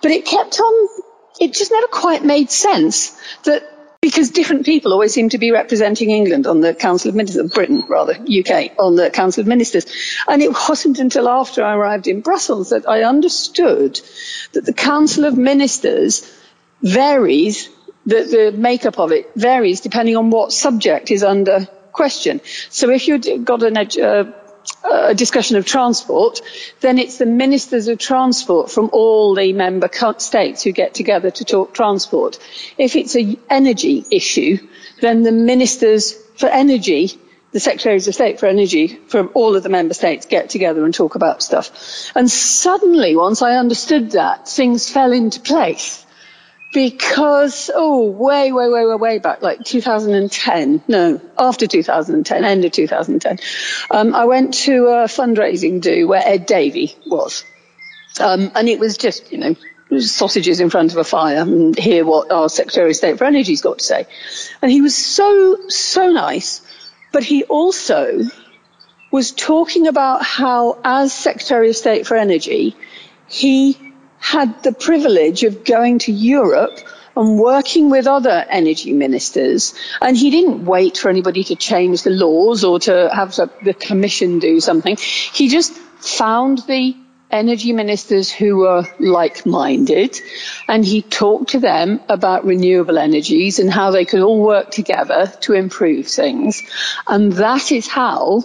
But 0.00 0.10
it 0.10 0.24
kept 0.24 0.58
on, 0.58 0.88
it 1.40 1.52
just 1.52 1.70
never 1.70 1.86
quite 1.86 2.24
made 2.24 2.50
sense 2.50 3.16
that 3.44 3.62
because 4.02 4.30
different 4.30 4.66
people 4.66 4.92
always 4.92 5.14
seem 5.14 5.28
to 5.28 5.38
be 5.38 5.52
representing 5.52 6.10
England 6.10 6.44
on 6.48 6.60
the 6.60 6.74
Council 6.74 7.08
of 7.08 7.14
Ministers, 7.14 7.52
Britain 7.52 7.84
rather, 7.88 8.14
UK, 8.14 8.72
on 8.76 8.96
the 8.96 9.10
Council 9.10 9.42
of 9.42 9.46
Ministers. 9.46 9.86
And 10.26 10.42
it 10.42 10.50
wasn't 10.68 10.98
until 10.98 11.28
after 11.28 11.62
I 11.62 11.74
arrived 11.74 12.08
in 12.08 12.20
Brussels 12.20 12.70
that 12.70 12.88
I 12.88 13.04
understood 13.04 14.00
that 14.54 14.66
the 14.66 14.72
Council 14.72 15.24
of 15.24 15.38
Ministers 15.38 16.28
varies, 16.82 17.68
the, 18.04 18.24
the 18.24 18.52
makeup 18.58 18.98
of 18.98 19.12
it 19.12 19.30
varies 19.36 19.80
depending 19.80 20.16
on 20.16 20.30
what 20.30 20.52
subject 20.52 21.12
is 21.12 21.22
under 21.22 21.68
question. 21.92 22.40
So 22.70 22.90
if 22.90 23.06
you've 23.06 23.44
got 23.44 23.62
an, 23.62 23.76
uh, 23.76 24.32
a 24.84 25.14
discussion 25.14 25.56
of 25.56 25.66
transport, 25.66 26.40
then 26.80 26.98
it's 26.98 27.18
the 27.18 27.26
ministers 27.26 27.88
of 27.88 27.98
transport 27.98 28.70
from 28.70 28.90
all 28.92 29.34
the 29.34 29.52
member 29.52 29.88
states 30.18 30.62
who 30.62 30.72
get 30.72 30.94
together 30.94 31.30
to 31.30 31.44
talk 31.44 31.74
transport. 31.74 32.38
If 32.78 32.96
it's 32.96 33.14
an 33.14 33.38
energy 33.48 34.04
issue, 34.10 34.58
then 35.00 35.22
the 35.22 35.32
ministers 35.32 36.14
for 36.36 36.46
energy, 36.46 37.18
the 37.52 37.60
secretaries 37.60 38.08
of 38.08 38.14
state 38.14 38.40
for 38.40 38.46
energy 38.46 38.88
from 38.88 39.30
all 39.34 39.56
of 39.56 39.62
the 39.62 39.68
member 39.68 39.94
states 39.94 40.26
get 40.26 40.50
together 40.50 40.84
and 40.84 40.94
talk 40.94 41.14
about 41.14 41.42
stuff. 41.42 42.10
And 42.14 42.30
suddenly, 42.30 43.16
once 43.16 43.42
I 43.42 43.56
understood 43.56 44.12
that, 44.12 44.48
things 44.48 44.88
fell 44.88 45.12
into 45.12 45.40
place 45.40 46.04
because 46.72 47.70
oh 47.74 48.10
way 48.10 48.50
way 48.50 48.68
way 48.68 48.86
way 48.86 48.94
way 48.94 49.18
back 49.18 49.42
like 49.42 49.62
2010 49.64 50.82
no 50.88 51.20
after 51.38 51.66
2010 51.66 52.44
end 52.44 52.64
of 52.64 52.72
2010 52.72 53.38
um, 53.90 54.14
i 54.14 54.24
went 54.24 54.54
to 54.54 54.86
a 54.86 55.04
fundraising 55.04 55.80
do 55.80 56.08
where 56.08 56.22
ed 56.24 56.46
davey 56.46 56.96
was. 57.06 57.44
Um, 58.20 58.52
and 58.54 58.68
it 58.68 58.78
was 58.78 58.98
just 58.98 59.32
you 59.32 59.38
know 59.38 60.00
sausages 60.00 60.60
in 60.60 60.70
front 60.70 60.92
of 60.92 60.98
a 60.98 61.04
fire 61.04 61.42
and 61.42 61.78
hear 61.78 62.04
what 62.04 62.32
our 62.32 62.48
secretary 62.48 62.90
of 62.90 62.96
state 62.96 63.18
for 63.18 63.24
energy's 63.24 63.60
got 63.60 63.78
to 63.78 63.84
say. 63.84 64.06
And 64.62 64.70
he 64.70 64.80
was 64.80 64.96
so 64.96 65.68
so 65.68 66.10
nice 66.10 66.62
but 67.12 67.22
he 67.22 67.44
also 67.44 68.20
was 69.10 69.32
talking 69.32 69.86
about 69.86 70.24
how 70.24 70.78
as 70.82 71.12
secretary 71.12 71.68
of 71.68 71.76
state 71.76 72.06
for 72.06 72.16
energy 72.16 72.74
he 73.28 73.91
had 74.22 74.62
the 74.62 74.72
privilege 74.72 75.42
of 75.42 75.64
going 75.64 75.98
to 75.98 76.12
Europe 76.12 76.78
and 77.16 77.38
working 77.38 77.90
with 77.90 78.06
other 78.06 78.46
energy 78.48 78.92
ministers. 78.92 79.74
And 80.00 80.16
he 80.16 80.30
didn't 80.30 80.64
wait 80.64 80.96
for 80.96 81.10
anybody 81.10 81.44
to 81.44 81.56
change 81.56 82.04
the 82.04 82.10
laws 82.10 82.64
or 82.64 82.78
to 82.80 83.10
have 83.12 83.34
the 83.62 83.74
commission 83.74 84.38
do 84.38 84.60
something. 84.60 84.96
He 84.96 85.48
just 85.48 85.72
found 85.72 86.58
the 86.66 86.96
energy 87.32 87.72
ministers 87.72 88.30
who 88.30 88.58
were 88.58 88.84
like-minded 89.00 90.20
and 90.68 90.84
he 90.84 91.02
talked 91.02 91.50
to 91.50 91.58
them 91.58 92.00
about 92.08 92.44
renewable 92.44 92.98
energies 92.98 93.58
and 93.58 93.70
how 93.70 93.90
they 93.90 94.04
could 94.04 94.20
all 94.20 94.40
work 94.42 94.70
together 94.70 95.32
to 95.40 95.54
improve 95.54 96.06
things. 96.06 96.62
And 97.08 97.32
that 97.32 97.72
is 97.72 97.88
how 97.88 98.44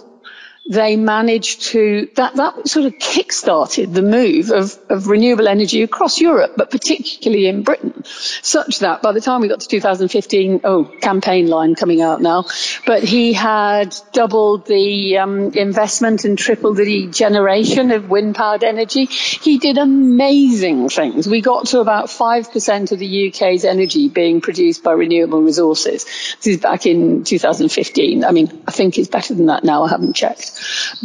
they 0.68 0.96
managed 0.96 1.62
to, 1.62 2.08
that, 2.16 2.36
that 2.36 2.68
sort 2.68 2.84
of 2.84 2.98
kick-started 2.98 3.94
the 3.94 4.02
move 4.02 4.50
of, 4.50 4.78
of 4.90 5.08
renewable 5.08 5.48
energy 5.48 5.82
across 5.82 6.20
Europe, 6.20 6.52
but 6.58 6.70
particularly 6.70 7.46
in 7.46 7.62
Britain, 7.62 8.04
such 8.04 8.80
that 8.80 9.00
by 9.00 9.12
the 9.12 9.20
time 9.20 9.40
we 9.40 9.48
got 9.48 9.60
to 9.60 9.68
2015, 9.68 10.60
oh, 10.64 10.84
campaign 10.84 11.48
line 11.48 11.74
coming 11.74 12.02
out 12.02 12.20
now, 12.20 12.44
but 12.86 13.02
he 13.02 13.32
had 13.32 13.96
doubled 14.12 14.66
the 14.66 15.16
um, 15.16 15.52
investment 15.54 16.26
and 16.26 16.38
tripled 16.38 16.76
the 16.76 17.06
generation 17.06 17.90
of 17.90 18.10
wind-powered 18.10 18.62
energy. 18.62 19.06
He 19.06 19.56
did 19.58 19.78
amazing 19.78 20.90
things. 20.90 21.26
We 21.26 21.40
got 21.40 21.68
to 21.68 21.80
about 21.80 22.08
5% 22.08 22.92
of 22.92 22.98
the 22.98 23.28
UK's 23.28 23.64
energy 23.64 24.10
being 24.10 24.42
produced 24.42 24.82
by 24.84 24.92
renewable 24.92 25.40
resources. 25.40 26.04
This 26.04 26.46
is 26.46 26.56
back 26.58 26.84
in 26.84 27.24
2015. 27.24 28.22
I 28.22 28.32
mean, 28.32 28.62
I 28.66 28.70
think 28.70 28.98
it's 28.98 29.08
better 29.08 29.32
than 29.32 29.46
that 29.46 29.64
now. 29.64 29.84
I 29.84 29.88
haven't 29.88 30.12
checked. 30.14 30.57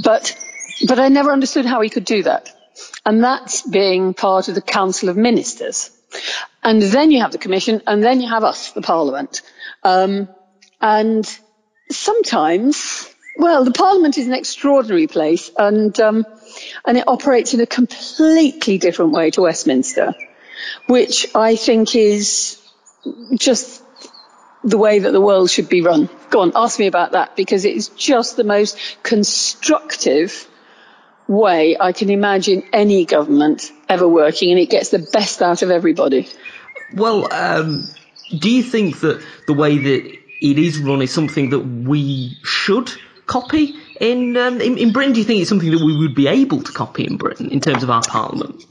But, 0.03 0.37
but 0.87 0.99
I 0.99 1.09
never 1.09 1.31
understood 1.31 1.65
how 1.65 1.81
he 1.81 1.89
could 1.89 2.05
do 2.05 2.23
that. 2.23 2.49
And 3.05 3.23
that's 3.23 3.61
being 3.61 4.13
part 4.13 4.47
of 4.47 4.55
the 4.55 4.61
Council 4.61 5.09
of 5.09 5.17
Ministers. 5.17 5.91
And 6.63 6.81
then 6.81 7.11
you 7.11 7.21
have 7.21 7.31
the 7.31 7.37
Commission, 7.37 7.81
and 7.87 8.03
then 8.03 8.21
you 8.21 8.29
have 8.29 8.43
us, 8.43 8.71
the 8.71 8.81
Parliament. 8.81 9.41
Um, 9.83 10.29
and 10.79 11.25
sometimes, 11.89 13.09
well, 13.37 13.65
the 13.65 13.71
Parliament 13.71 14.17
is 14.17 14.27
an 14.27 14.33
extraordinary 14.33 15.07
place, 15.07 15.51
and 15.57 15.97
um, 15.99 16.25
and 16.85 16.97
it 16.97 17.07
operates 17.07 17.53
in 17.53 17.61
a 17.61 17.65
completely 17.65 18.77
different 18.77 19.11
way 19.11 19.31
to 19.31 19.41
Westminster, 19.41 20.13
which 20.87 21.27
I 21.35 21.55
think 21.55 21.95
is 21.95 22.61
just 23.35 23.81
the 24.63 24.77
way 24.77 24.99
that 24.99 25.11
the 25.11 25.21
world 25.21 25.49
should 25.49 25.69
be 25.69 25.81
run. 25.81 26.09
Go 26.29 26.41
on, 26.41 26.51
ask 26.55 26.79
me 26.79 26.87
about 26.87 27.11
that 27.11 27.35
because 27.35 27.65
it's 27.65 27.89
just 27.89 28.37
the 28.37 28.43
most 28.43 28.77
constructive 29.03 30.47
way 31.27 31.77
I 31.79 31.91
can 31.91 32.09
imagine 32.09 32.63
any 32.71 33.05
government 33.05 33.71
ever 33.89 34.07
working 34.07 34.51
and 34.51 34.59
it 34.59 34.69
gets 34.69 34.89
the 34.89 34.99
best 34.99 35.41
out 35.41 35.61
of 35.61 35.71
everybody. 35.71 36.27
Well, 36.93 37.31
um, 37.33 37.89
do 38.37 38.49
you 38.49 38.63
think 38.63 38.99
that 39.01 39.23
the 39.47 39.53
way 39.53 39.77
that 39.77 40.17
it 40.41 40.59
is 40.59 40.79
run 40.79 41.01
is 41.01 41.13
something 41.13 41.49
that 41.51 41.59
we 41.59 42.37
should 42.43 42.91
copy 43.25 43.75
in, 43.99 44.35
um, 44.37 44.61
in, 44.61 44.77
in 44.77 44.91
Britain? 44.91 45.13
Do 45.13 45.19
you 45.19 45.25
think 45.25 45.41
it's 45.41 45.49
something 45.49 45.71
that 45.71 45.83
we 45.83 45.97
would 45.97 46.15
be 46.15 46.27
able 46.27 46.61
to 46.63 46.71
copy 46.71 47.05
in 47.05 47.17
Britain 47.17 47.49
in 47.51 47.59
terms 47.59 47.83
of 47.83 47.89
our 47.89 48.03
parliament? 48.03 48.63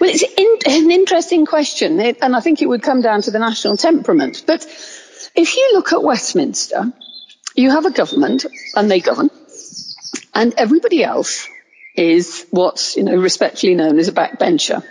Well, 0.00 0.10
it's 0.10 0.22
in, 0.22 0.84
an 0.84 0.90
interesting 0.90 1.44
question, 1.46 2.00
and 2.00 2.34
I 2.34 2.40
think 2.40 2.62
it 2.62 2.66
would 2.66 2.82
come 2.82 3.02
down 3.02 3.22
to 3.22 3.30
the 3.30 3.38
national 3.38 3.76
temperament. 3.76 4.44
But 4.46 4.66
if 5.34 5.56
you 5.56 5.70
look 5.74 5.92
at 5.92 6.02
Westminster, 6.02 6.92
you 7.54 7.70
have 7.70 7.86
a 7.86 7.90
government 7.90 8.46
and 8.74 8.90
they 8.90 9.00
govern, 9.00 9.30
and 10.34 10.54
everybody 10.56 11.04
else 11.04 11.48
is 11.96 12.46
what's 12.50 12.96
you 12.96 13.04
know 13.04 13.16
respectfully 13.16 13.74
known 13.74 13.98
as 13.98 14.08
a 14.08 14.12
backbencher, 14.12 14.84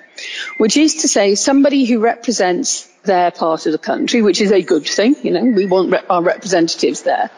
which 0.57 0.77
is 0.77 0.95
to 1.01 1.07
say 1.07 1.35
somebody 1.35 1.85
who 1.85 1.99
represents 1.99 2.87
their 3.03 3.31
part 3.31 3.65
of 3.65 3.73
the 3.73 3.77
country, 3.77 4.21
which 4.21 4.39
is 4.39 4.51
a 4.51 4.61
good 4.61 4.85
thing. 4.85 5.15
You 5.21 5.31
know, 5.31 5.43
we 5.43 5.65
want 5.65 5.93
our 6.09 6.23
representatives 6.23 7.01
there, 7.01 7.29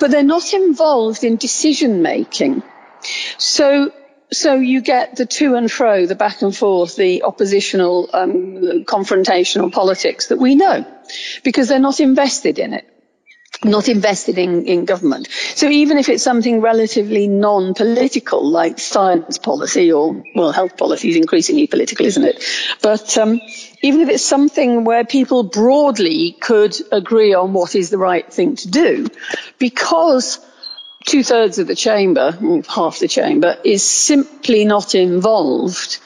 but 0.00 0.10
they're 0.10 0.24
not 0.24 0.52
involved 0.52 1.22
in 1.22 1.36
decision 1.36 2.02
making. 2.02 2.62
So 3.38 3.92
so 4.32 4.54
you 4.54 4.80
get 4.80 5.16
the 5.16 5.26
to 5.26 5.54
and 5.54 5.70
fro, 5.70 6.06
the 6.06 6.16
back 6.16 6.42
and 6.42 6.56
forth, 6.56 6.96
the 6.96 7.22
oppositional, 7.22 8.10
um, 8.12 8.84
confrontational 8.84 9.70
politics 9.70 10.28
that 10.28 10.38
we 10.38 10.56
know 10.56 10.84
because 11.42 11.68
they're 11.68 11.78
not 11.78 12.00
invested 12.00 12.58
in 12.58 12.72
it 12.72 12.90
not 13.62 13.88
invested 13.88 14.38
in, 14.38 14.66
in 14.66 14.84
government. 14.84 15.28
So 15.30 15.68
even 15.68 15.98
if 15.98 16.08
it's 16.08 16.22
something 16.22 16.60
relatively 16.60 17.28
non-political, 17.28 18.46
like 18.46 18.78
science 18.78 19.38
policy 19.38 19.92
or, 19.92 20.22
well, 20.34 20.52
health 20.52 20.76
policy 20.76 21.10
is 21.10 21.16
increasingly 21.16 21.66
political, 21.66 22.06
isn't 22.06 22.24
it? 22.24 22.44
But 22.82 23.16
um, 23.16 23.40
even 23.82 24.00
if 24.00 24.08
it's 24.08 24.24
something 24.24 24.84
where 24.84 25.04
people 25.04 25.44
broadly 25.44 26.36
could 26.40 26.76
agree 26.92 27.34
on 27.34 27.52
what 27.52 27.74
is 27.74 27.90
the 27.90 27.98
right 27.98 28.30
thing 28.30 28.56
to 28.56 28.70
do, 28.70 29.06
because 29.58 30.44
two 31.06 31.22
thirds 31.22 31.58
of 31.58 31.66
the 31.66 31.76
chamber, 31.76 32.32
half 32.68 32.98
the 32.98 33.08
chamber, 33.08 33.56
is 33.64 33.82
simply 33.82 34.64
not 34.64 34.94
involved 34.94 35.98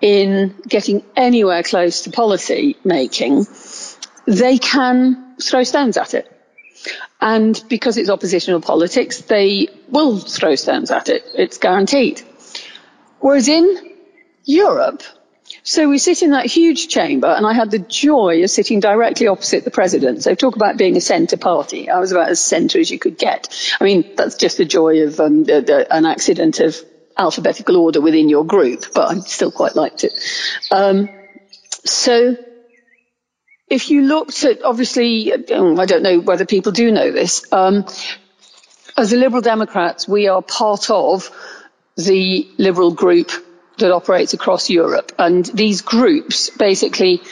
in 0.00 0.54
getting 0.66 1.04
anywhere 1.16 1.62
close 1.62 2.02
to 2.02 2.10
policy 2.10 2.76
making, 2.84 3.46
they 4.32 4.58
can 4.58 5.36
throw 5.40 5.62
stones 5.62 5.96
at 5.96 6.14
it. 6.14 6.28
And 7.20 7.62
because 7.68 7.98
it's 7.98 8.10
oppositional 8.10 8.60
politics, 8.60 9.22
they 9.22 9.68
will 9.88 10.18
throw 10.18 10.56
stones 10.56 10.90
at 10.90 11.08
it. 11.08 11.24
It's 11.34 11.58
guaranteed. 11.58 12.22
Whereas 13.20 13.46
in 13.46 13.92
Europe, 14.44 15.02
so 15.62 15.88
we 15.88 15.98
sit 15.98 16.22
in 16.22 16.30
that 16.30 16.46
huge 16.46 16.88
chamber, 16.88 17.28
and 17.28 17.46
I 17.46 17.52
had 17.52 17.70
the 17.70 17.78
joy 17.78 18.42
of 18.42 18.50
sitting 18.50 18.80
directly 18.80 19.28
opposite 19.28 19.64
the 19.64 19.70
president. 19.70 20.22
So 20.24 20.34
talk 20.34 20.56
about 20.56 20.76
being 20.76 20.96
a 20.96 21.00
centre 21.00 21.36
party. 21.36 21.88
I 21.88 22.00
was 22.00 22.10
about 22.10 22.30
as 22.30 22.40
centre 22.40 22.80
as 22.80 22.90
you 22.90 22.98
could 22.98 23.18
get. 23.18 23.54
I 23.80 23.84
mean, 23.84 24.16
that's 24.16 24.34
just 24.34 24.56
the 24.56 24.64
joy 24.64 25.02
of 25.04 25.20
um, 25.20 25.44
the, 25.44 25.60
the, 25.60 25.94
an 25.94 26.06
accident 26.06 26.58
of 26.58 26.76
alphabetical 27.16 27.76
order 27.76 28.00
within 28.00 28.28
your 28.28 28.44
group, 28.44 28.86
but 28.92 29.10
I 29.10 29.20
still 29.20 29.52
quite 29.52 29.76
liked 29.76 30.02
it. 30.02 30.12
Um, 30.72 31.08
so 31.84 32.36
if 33.72 33.90
you 33.90 34.02
looked 34.02 34.44
at, 34.44 34.62
obviously, 34.62 35.32
um, 35.50 35.80
I 35.80 35.86
don't 35.86 36.02
know 36.02 36.20
whether 36.20 36.44
people 36.44 36.72
do 36.72 36.92
know 36.92 37.10
this, 37.10 37.50
um, 37.52 37.86
as 38.98 39.10
the 39.10 39.16
Liberal 39.16 39.40
Democrats, 39.40 40.06
we 40.06 40.28
are 40.28 40.42
part 40.42 40.90
of 40.90 41.30
the 41.96 42.46
Liberal 42.58 42.90
group 42.92 43.30
that 43.78 43.90
operates 43.90 44.34
across 44.34 44.68
Europe. 44.68 45.12
And 45.18 45.46
these 45.46 45.80
groups 45.80 46.50
basically 46.50 47.22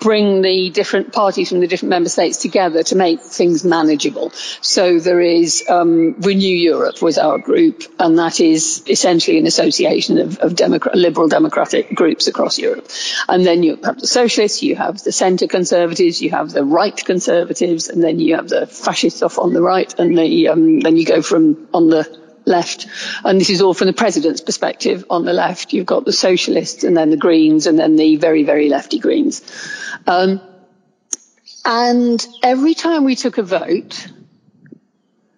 bring 0.00 0.42
the 0.42 0.70
different 0.70 1.12
parties 1.12 1.48
from 1.48 1.60
the 1.60 1.66
different 1.66 1.90
member 1.90 2.08
states 2.08 2.38
together 2.38 2.82
to 2.84 2.96
make 2.96 3.20
things 3.20 3.64
manageable. 3.64 4.30
So 4.60 4.98
there 5.00 5.20
is 5.20 5.64
um, 5.68 6.14
Renew 6.20 6.54
Europe 6.54 7.02
was 7.02 7.18
our 7.18 7.38
group, 7.38 7.82
and 7.98 8.18
that 8.18 8.40
is 8.40 8.82
essentially 8.88 9.38
an 9.38 9.46
association 9.46 10.18
of, 10.18 10.38
of 10.38 10.54
Democrat, 10.54 10.94
liberal 10.94 11.28
democratic 11.28 11.94
groups 11.94 12.28
across 12.28 12.58
Europe. 12.58 12.88
And 13.28 13.44
then 13.44 13.62
you 13.62 13.76
have 13.84 14.00
the 14.00 14.06
socialists, 14.06 14.62
you 14.62 14.76
have 14.76 15.02
the 15.02 15.12
centre 15.12 15.46
conservatives, 15.48 16.22
you 16.22 16.30
have 16.30 16.50
the 16.50 16.64
right 16.64 16.96
conservatives, 17.04 17.88
and 17.88 18.02
then 18.02 18.20
you 18.20 18.36
have 18.36 18.48
the 18.48 18.66
fascists 18.66 19.22
off 19.22 19.38
on 19.38 19.52
the 19.52 19.62
right, 19.62 19.92
and 19.98 20.16
the, 20.16 20.48
um, 20.48 20.80
then 20.80 20.96
you 20.96 21.04
go 21.04 21.22
from 21.22 21.68
on 21.72 21.88
the 21.88 22.27
left. 22.48 22.86
And 23.24 23.40
this 23.40 23.50
is 23.50 23.60
all 23.60 23.74
from 23.74 23.86
the 23.86 23.92
president's 23.92 24.40
perspective. 24.40 25.04
On 25.10 25.24
the 25.24 25.32
left, 25.32 25.72
you've 25.72 25.86
got 25.86 26.04
the 26.04 26.12
socialists 26.12 26.82
and 26.84 26.96
then 26.96 27.10
the 27.10 27.16
Greens 27.16 27.66
and 27.66 27.78
then 27.78 27.96
the 27.96 28.16
very, 28.16 28.42
very 28.42 28.68
lefty 28.68 28.98
Greens. 28.98 29.42
Um, 30.06 30.40
and 31.64 32.26
every 32.42 32.74
time 32.74 33.04
we 33.04 33.14
took 33.14 33.38
a 33.38 33.42
vote, 33.42 34.08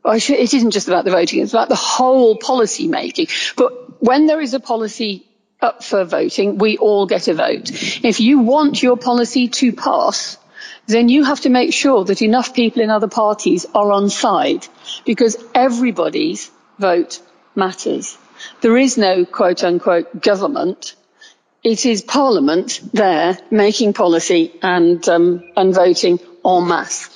it 0.05 0.55
isn't 0.55 0.71
just 0.71 0.89
about 0.89 1.05
the 1.05 1.11
voting, 1.11 1.41
it's 1.41 1.53
about 1.53 1.69
the 1.69 1.75
whole 1.75 2.37
policy 2.37 2.89
making. 2.89 3.27
But 3.57 4.03
when 4.03 4.27
there 4.27 4.41
is 4.41 4.55
a 4.55 4.61
policy 4.61 5.27
up 5.61 5.85
for 5.85 6.05
voting, 6.05 6.59
we 6.59 6.79
all 6.79 7.07
get 7.07 7.29
a 7.29 7.35
vote. 7.35 7.71
If 8.05 8.21
you 8.21 8.41
want 8.41 8.83
your 8.83 8.97
policy 8.97 9.49
to 9.49 9.73
pass, 9.73 10.39
then 10.87 11.09
you 11.09 11.25
have 11.25 11.41
to 11.43 11.51
make 11.51 11.73
sure 11.73 12.05
that 12.05 12.23
enough 12.23 12.55
people 12.55 12.83
in 12.83 12.91
other 12.91 13.09
parties 13.09 13.67
are 13.75 13.93
on 13.93 14.11
side 14.11 14.67
because 15.05 15.37
everybody's 15.55 16.51
vote 16.81 17.21
matters. 17.55 18.17
There 18.63 18.77
is 18.77 18.97
no 18.99 19.25
quote 19.25 19.63
unquote 19.63 20.23
government. 20.23 20.95
It 21.63 21.85
is 21.85 22.01
Parliament 22.03 22.81
there 22.93 23.39
making 23.51 23.93
policy 23.93 24.53
and 24.63 25.07
um, 25.09 25.45
and 25.57 25.75
voting 25.75 26.19
en 26.45 26.67
masse. 26.69 27.09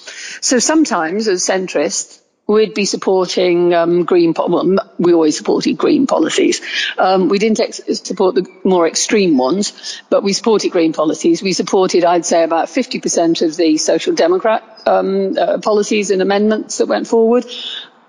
So 0.42 0.58
sometimes, 0.58 1.28
as 1.28 1.42
centrists, 1.42 2.20
we'd 2.46 2.74
be 2.74 2.84
supporting 2.84 3.72
um, 3.72 4.04
green. 4.04 4.34
Well, 4.36 4.76
we 4.98 5.14
always 5.14 5.36
supported 5.38 5.78
green 5.78 6.06
policies. 6.06 6.60
Um, 6.98 7.28
we 7.28 7.38
didn't 7.38 7.60
ex- 7.60 7.80
support 8.00 8.34
the 8.34 8.46
more 8.64 8.86
extreme 8.86 9.38
ones, 9.38 10.02
but 10.10 10.22
we 10.22 10.34
supported 10.34 10.70
green 10.72 10.92
policies. 10.92 11.42
We 11.42 11.54
supported, 11.54 12.04
I'd 12.04 12.26
say, 12.26 12.42
about 12.42 12.68
50% 12.68 13.40
of 13.42 13.56
the 13.56 13.78
social 13.78 14.14
democrat 14.14 14.62
um, 14.86 15.36
uh, 15.38 15.58
policies 15.58 16.10
and 16.10 16.20
amendments 16.20 16.78
that 16.78 16.86
went 16.86 17.06
forward 17.06 17.46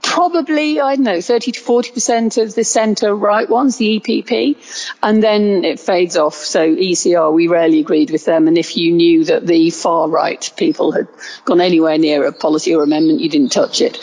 probably, 0.01 0.79
I 0.79 0.95
don't 0.95 1.03
know, 1.03 1.21
30 1.21 1.51
to 1.53 1.61
40% 1.61 2.41
of 2.41 2.55
the 2.55 2.63
centre 2.63 3.13
right 3.15 3.49
ones, 3.49 3.77
the 3.77 3.99
EPP, 3.99 4.95
and 5.03 5.21
then 5.21 5.65
it 5.65 5.79
fades 5.79 6.15
off. 6.15 6.35
So 6.35 6.73
ECR, 6.75 7.33
we 7.33 7.47
rarely 7.47 7.79
agreed 7.79 8.11
with 8.11 8.25
them. 8.25 8.47
And 8.47 8.57
if 8.57 8.77
you 8.77 8.93
knew 8.93 9.25
that 9.25 9.45
the 9.45 9.69
far 9.71 10.07
right 10.07 10.51
people 10.55 10.91
had 10.91 11.07
gone 11.43 11.61
anywhere 11.61 11.97
near 11.97 12.25
a 12.25 12.31
policy 12.31 12.75
or 12.75 12.83
amendment, 12.83 13.21
you 13.21 13.29
didn't 13.29 13.51
touch 13.51 13.81
it. 13.81 13.99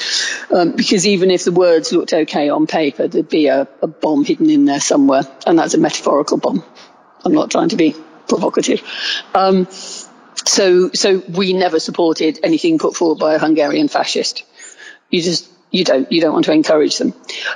Um, 0.50 0.72
because 0.72 1.06
even 1.06 1.30
if 1.30 1.44
the 1.44 1.52
words 1.52 1.92
looked 1.92 2.12
okay 2.12 2.48
on 2.48 2.66
paper, 2.66 3.08
there'd 3.08 3.28
be 3.28 3.46
a, 3.46 3.68
a 3.80 3.86
bomb 3.86 4.24
hidden 4.24 4.50
in 4.50 4.64
there 4.64 4.80
somewhere. 4.80 5.22
And 5.46 5.58
that's 5.58 5.74
a 5.74 5.78
metaphorical 5.78 6.38
bomb. 6.38 6.64
I'm 7.24 7.32
not 7.32 7.50
trying 7.50 7.70
to 7.70 7.76
be 7.76 7.94
provocative. 8.28 8.82
Um, 9.34 9.68
so, 10.44 10.90
so 10.90 11.22
we 11.28 11.52
never 11.52 11.78
supported 11.78 12.40
anything 12.42 12.78
put 12.78 12.96
forward 12.96 13.18
by 13.18 13.34
a 13.34 13.38
Hungarian 13.38 13.88
fascist. 13.88 14.44
You 15.10 15.22
just 15.22 15.48
you 15.72 15.84
don't 15.84 16.12
you 16.12 16.20
don't 16.20 16.32
want 16.32 16.44
to 16.44 16.52
encourage 16.52 16.98
them. 16.98 17.14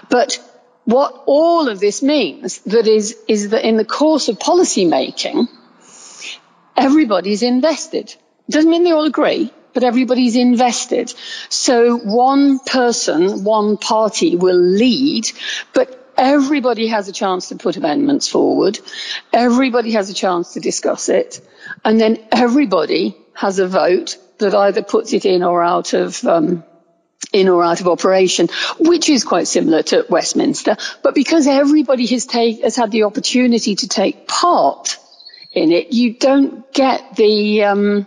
But 0.09 0.43
what 0.85 1.25
all 1.27 1.69
of 1.69 1.79
this 1.79 2.03
means 2.03 2.59
that 2.61 2.89
is 2.89 3.17
is 3.29 3.51
that 3.51 3.67
in 3.67 3.77
the 3.77 3.85
course 3.85 4.29
of 4.29 4.41
policy 4.41 4.85
making, 4.87 5.49
everybody's 6.77 7.43
invested. 7.43 8.15
Doesn't 8.49 8.71
mean 8.71 8.85
they 8.85 8.93
all 8.93 9.05
agree, 9.05 9.53
but 9.75 9.85
everybody's 9.85 10.37
invested. 10.37 11.13
So 11.49 11.97
one 11.97 12.61
person, 12.61 13.45
one 13.45 13.77
party 13.77 14.37
will 14.37 14.57
lead, 14.57 15.27
but 15.75 16.13
everybody 16.17 16.87
has 16.87 17.09
a 17.09 17.13
chance 17.13 17.49
to 17.49 17.57
put 17.57 17.77
amendments 17.77 18.29
forward. 18.29 18.79
Everybody 19.33 19.93
has 19.93 20.09
a 20.11 20.15
chance 20.15 20.55
to 20.55 20.61
discuss 20.61 21.09
it. 21.09 21.41
And 21.85 22.01
then 22.01 22.25
everybody 22.33 23.17
has 23.35 23.59
a 23.59 23.69
vote 23.69 24.17
that 24.39 24.55
either 24.55 24.83
puts 24.83 25.13
it 25.13 25.27
in 25.27 25.43
or 25.43 25.63
out 25.63 25.93
of 25.93 26.25
um, 26.25 26.65
in 27.33 27.49
or 27.49 27.63
out 27.63 27.81
of 27.81 27.89
operation, 27.89 28.49
which 28.79 29.09
is 29.09 29.25
quite 29.25 29.49
similar 29.49 29.83
to 29.83 30.07
Westminster. 30.09 30.77
But 31.03 31.15
because 31.15 31.47
everybody 31.47 32.07
has, 32.07 32.27
take, 32.27 32.63
has 32.63 32.77
had 32.77 32.91
the 32.91 33.05
opportunity 33.05 33.75
to 33.77 33.89
take 33.89 34.29
part 34.29 34.99
in 35.53 35.73
it, 35.73 35.93
you 35.93 36.15
don't 36.15 36.73
get 36.73 37.17
the 37.17 37.65
um, 37.65 38.07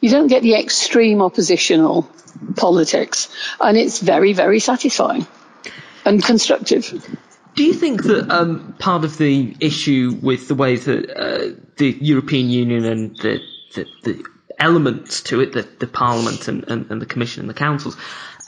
you 0.00 0.10
don't 0.10 0.28
get 0.28 0.42
the 0.42 0.54
extreme 0.54 1.20
oppositional 1.20 2.08
politics, 2.56 3.28
and 3.60 3.76
it's 3.76 4.00
very 4.00 4.32
very 4.32 4.60
satisfying 4.60 5.26
and 6.04 6.22
constructive. 6.22 6.90
Do 7.54 7.64
you 7.64 7.72
think 7.72 8.02
that 8.04 8.30
um, 8.30 8.74
part 8.78 9.04
of 9.04 9.16
the 9.16 9.56
issue 9.60 10.18
with 10.22 10.48
the 10.48 10.54
way 10.54 10.76
that 10.76 11.10
uh, 11.10 11.60
the 11.76 11.96
European 12.00 12.50
Union 12.50 12.84
and 12.84 13.16
the, 13.16 13.40
the, 13.74 13.86
the 14.04 14.24
elements 14.58 15.22
to 15.22 15.40
it, 15.40 15.52
the, 15.52 15.62
the 15.80 15.86
Parliament 15.86 16.48
and, 16.48 16.64
and, 16.68 16.90
and, 16.90 17.00
the 17.02 17.06
Commission 17.06 17.40
and 17.40 17.50
the 17.50 17.54
councils, 17.54 17.96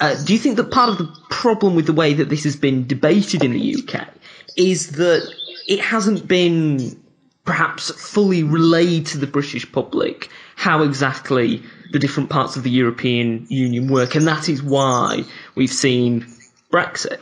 uh, 0.01 0.15
do 0.25 0.33
you 0.33 0.39
think 0.39 0.57
that 0.57 0.71
part 0.71 0.89
of 0.91 0.99
the 0.99 1.07
problem 1.31 1.75
with 1.75 1.87
the 1.87 1.93
way 1.93 2.15
that 2.15 2.29
this 2.29 2.45
has 2.45 2.57
been 2.57 2.87
debated 2.87 3.43
in 3.45 3.53
the 3.53 3.77
UK 3.77 4.09
is 4.57 4.93
that 4.93 5.29
it 5.67 5.81
hasn't 5.81 6.27
been 6.27 7.01
perhaps 7.45 7.91
fully 7.91 8.43
relayed 8.43 9.07
to 9.07 9.19
the 9.19 9.27
British 9.27 9.71
public 9.73 10.29
how 10.57 10.83
exactly 10.83 11.63
the 11.93 11.99
different 11.99 12.29
parts 12.31 12.57
of 12.57 12.63
the 12.63 12.71
European 12.71 13.47
Union 13.49 13.89
work, 13.89 14.15
and 14.15 14.27
that 14.27 14.49
is 14.49 14.63
why 14.63 15.25
we've 15.55 15.71
seen 15.73 16.27
Brexit? 16.73 17.21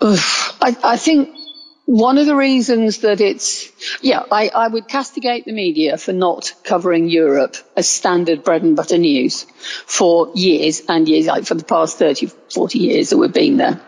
I, 0.00 0.76
I 0.82 0.96
think 0.96 1.36
one 1.92 2.16
of 2.16 2.24
the 2.24 2.34
reasons 2.34 3.00
that 3.00 3.20
it's, 3.20 3.70
yeah, 4.00 4.22
I, 4.32 4.48
I, 4.48 4.66
would 4.66 4.88
castigate 4.88 5.44
the 5.44 5.52
media 5.52 5.98
for 5.98 6.14
not 6.14 6.54
covering 6.64 7.10
Europe 7.10 7.54
as 7.76 7.86
standard 7.86 8.44
bread 8.44 8.62
and 8.62 8.74
butter 8.74 8.96
news 8.96 9.44
for 9.84 10.32
years 10.34 10.80
and 10.88 11.06
years, 11.06 11.26
like 11.26 11.44
for 11.44 11.54
the 11.54 11.64
past 11.64 11.98
30, 11.98 12.28
40 12.50 12.78
years 12.78 13.10
that 13.10 13.18
we've 13.18 13.30
been 13.30 13.58
there. 13.58 13.78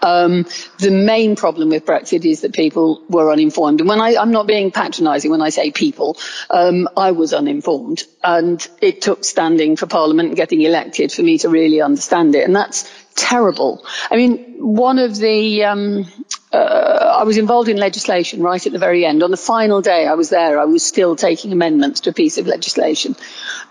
Um, 0.00 0.46
the 0.78 0.92
main 0.92 1.34
problem 1.34 1.70
with 1.70 1.84
Brexit 1.84 2.24
is 2.24 2.42
that 2.42 2.52
people 2.52 3.02
were 3.08 3.32
uninformed. 3.32 3.80
And 3.80 3.88
when 3.88 4.00
I 4.00 4.10
am 4.10 4.30
not 4.30 4.46
being 4.46 4.70
patronising 4.70 5.30
when 5.30 5.42
I 5.42 5.50
say 5.50 5.72
people, 5.72 6.18
um, 6.48 6.88
I 6.96 7.10
was 7.10 7.32
uninformed. 7.34 8.04
And 8.22 8.64
it 8.80 9.02
took 9.02 9.24
standing 9.24 9.74
for 9.74 9.86
Parliament 9.86 10.28
and 10.28 10.36
getting 10.36 10.62
elected 10.62 11.10
for 11.10 11.22
me 11.22 11.38
to 11.38 11.48
really 11.48 11.80
understand 11.80 12.36
it. 12.36 12.44
And 12.44 12.54
that's 12.54 12.88
terrible. 13.14 13.84
I 14.10 14.16
mean, 14.16 14.56
one 14.58 14.98
of 14.98 15.16
the, 15.16 15.64
um, 15.64 16.06
uh, 16.52 17.16
I 17.20 17.24
was 17.24 17.38
involved 17.38 17.68
in 17.68 17.76
legislation 17.76 18.42
right 18.42 18.64
at 18.64 18.72
the 18.72 18.78
very 18.78 19.04
end. 19.04 19.22
On 19.22 19.30
the 19.30 19.36
final 19.36 19.80
day 19.80 20.06
I 20.06 20.14
was 20.14 20.30
there, 20.30 20.58
I 20.58 20.64
was 20.64 20.82
still 20.82 21.16
taking 21.16 21.52
amendments 21.52 22.00
to 22.00 22.10
a 22.10 22.12
piece 22.12 22.38
of 22.38 22.46
legislation. 22.46 23.16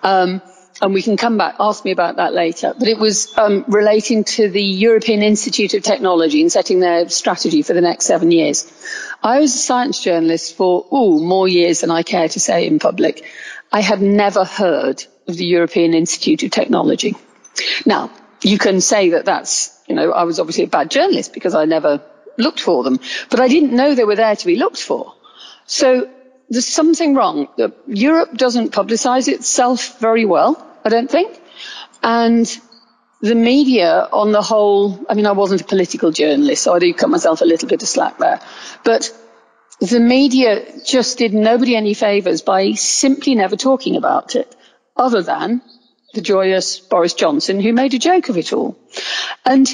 Um, 0.03 0.41
and 0.81 0.93
we 0.93 1.03
can 1.03 1.15
come 1.15 1.37
back, 1.37 1.55
ask 1.59 1.85
me 1.85 1.91
about 1.91 2.15
that 2.15 2.33
later. 2.33 2.73
But 2.77 2.87
it 2.87 2.97
was 2.97 3.37
um, 3.37 3.65
relating 3.67 4.23
to 4.23 4.49
the 4.49 4.63
European 4.63 5.21
Institute 5.21 5.75
of 5.75 5.83
Technology 5.83 6.41
and 6.41 6.51
setting 6.51 6.79
their 6.79 7.07
strategy 7.09 7.61
for 7.61 7.73
the 7.73 7.81
next 7.81 8.05
seven 8.05 8.31
years. 8.31 8.71
I 9.21 9.39
was 9.39 9.53
a 9.53 9.59
science 9.59 10.01
journalist 10.01 10.55
for, 10.55 10.87
ooh, 10.91 11.19
more 11.19 11.47
years 11.47 11.81
than 11.81 11.91
I 11.91 12.01
care 12.01 12.27
to 12.29 12.39
say 12.39 12.65
in 12.65 12.79
public. 12.79 13.23
I 13.71 13.81
had 13.81 14.01
never 14.01 14.43
heard 14.43 15.05
of 15.27 15.37
the 15.37 15.45
European 15.45 15.93
Institute 15.93 16.41
of 16.43 16.51
Technology. 16.51 17.15
Now, 17.85 18.09
you 18.41 18.57
can 18.57 18.81
say 18.81 19.11
that 19.11 19.25
that's, 19.25 19.77
you 19.87 19.93
know, 19.93 20.11
I 20.11 20.23
was 20.23 20.39
obviously 20.39 20.63
a 20.63 20.67
bad 20.67 20.89
journalist 20.89 21.31
because 21.31 21.53
I 21.53 21.65
never 21.65 22.01
looked 22.37 22.59
for 22.59 22.83
them, 22.83 22.99
but 23.29 23.39
I 23.39 23.47
didn't 23.47 23.73
know 23.73 23.95
they 23.95 24.03
were 24.05 24.15
there 24.15 24.35
to 24.35 24.45
be 24.45 24.55
looked 24.55 24.81
for. 24.81 25.13
So 25.65 26.09
there's 26.49 26.67
something 26.67 27.15
wrong. 27.15 27.47
Europe 27.87 28.33
doesn't 28.33 28.73
publicize 28.73 29.27
itself 29.27 29.99
very 29.99 30.25
well, 30.25 30.65
I 30.83 30.89
don't 30.89 31.09
think. 31.09 31.39
And 32.03 32.45
the 33.21 33.35
media 33.35 34.07
on 34.11 34.31
the 34.31 34.41
whole, 34.41 35.05
I 35.09 35.13
mean, 35.13 35.27
I 35.27 35.31
wasn't 35.31 35.61
a 35.61 35.65
political 35.65 36.11
journalist, 36.11 36.63
so 36.63 36.73
I 36.73 36.79
do 36.79 36.93
cut 36.93 37.09
myself 37.09 37.41
a 37.41 37.45
little 37.45 37.69
bit 37.69 37.83
of 37.83 37.87
slack 37.87 38.17
there. 38.17 38.41
But 38.83 39.15
the 39.79 39.99
media 39.99 40.65
just 40.83 41.17
did 41.17 41.33
nobody 41.33 41.75
any 41.75 41.93
favors 41.93 42.41
by 42.41 42.73
simply 42.73 43.35
never 43.35 43.55
talking 43.55 43.95
about 43.95 44.35
it, 44.35 44.55
other 44.97 45.21
than 45.21 45.61
the 46.13 46.21
joyous 46.21 46.79
Boris 46.79 47.13
Johnson 47.13 47.59
who 47.59 47.73
made 47.73 47.93
a 47.93 47.99
joke 47.99 48.29
of 48.29 48.37
it 48.37 48.53
all. 48.53 48.77
And 49.45 49.67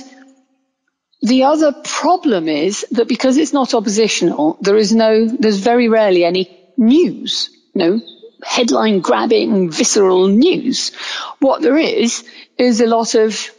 the 1.22 1.44
other 1.44 1.74
problem 1.84 2.48
is 2.48 2.86
that 2.92 3.08
because 3.08 3.38
it's 3.38 3.54
not 3.54 3.74
oppositional, 3.74 4.58
there 4.62 4.78
is 4.78 4.94
no, 4.94 5.28
there's 5.28 5.58
very 5.60 5.88
rarely 5.90 6.24
any 6.24 6.50
news, 6.78 7.50
no 7.74 8.00
headline 8.44 9.00
grabbing, 9.00 9.72
visceral 9.72 10.28
news. 10.28 10.92
What 11.40 11.62
there 11.62 11.78
is, 11.78 12.24
is 12.58 12.82
a 12.82 12.88
lot 12.88 13.16
of 13.16 13.50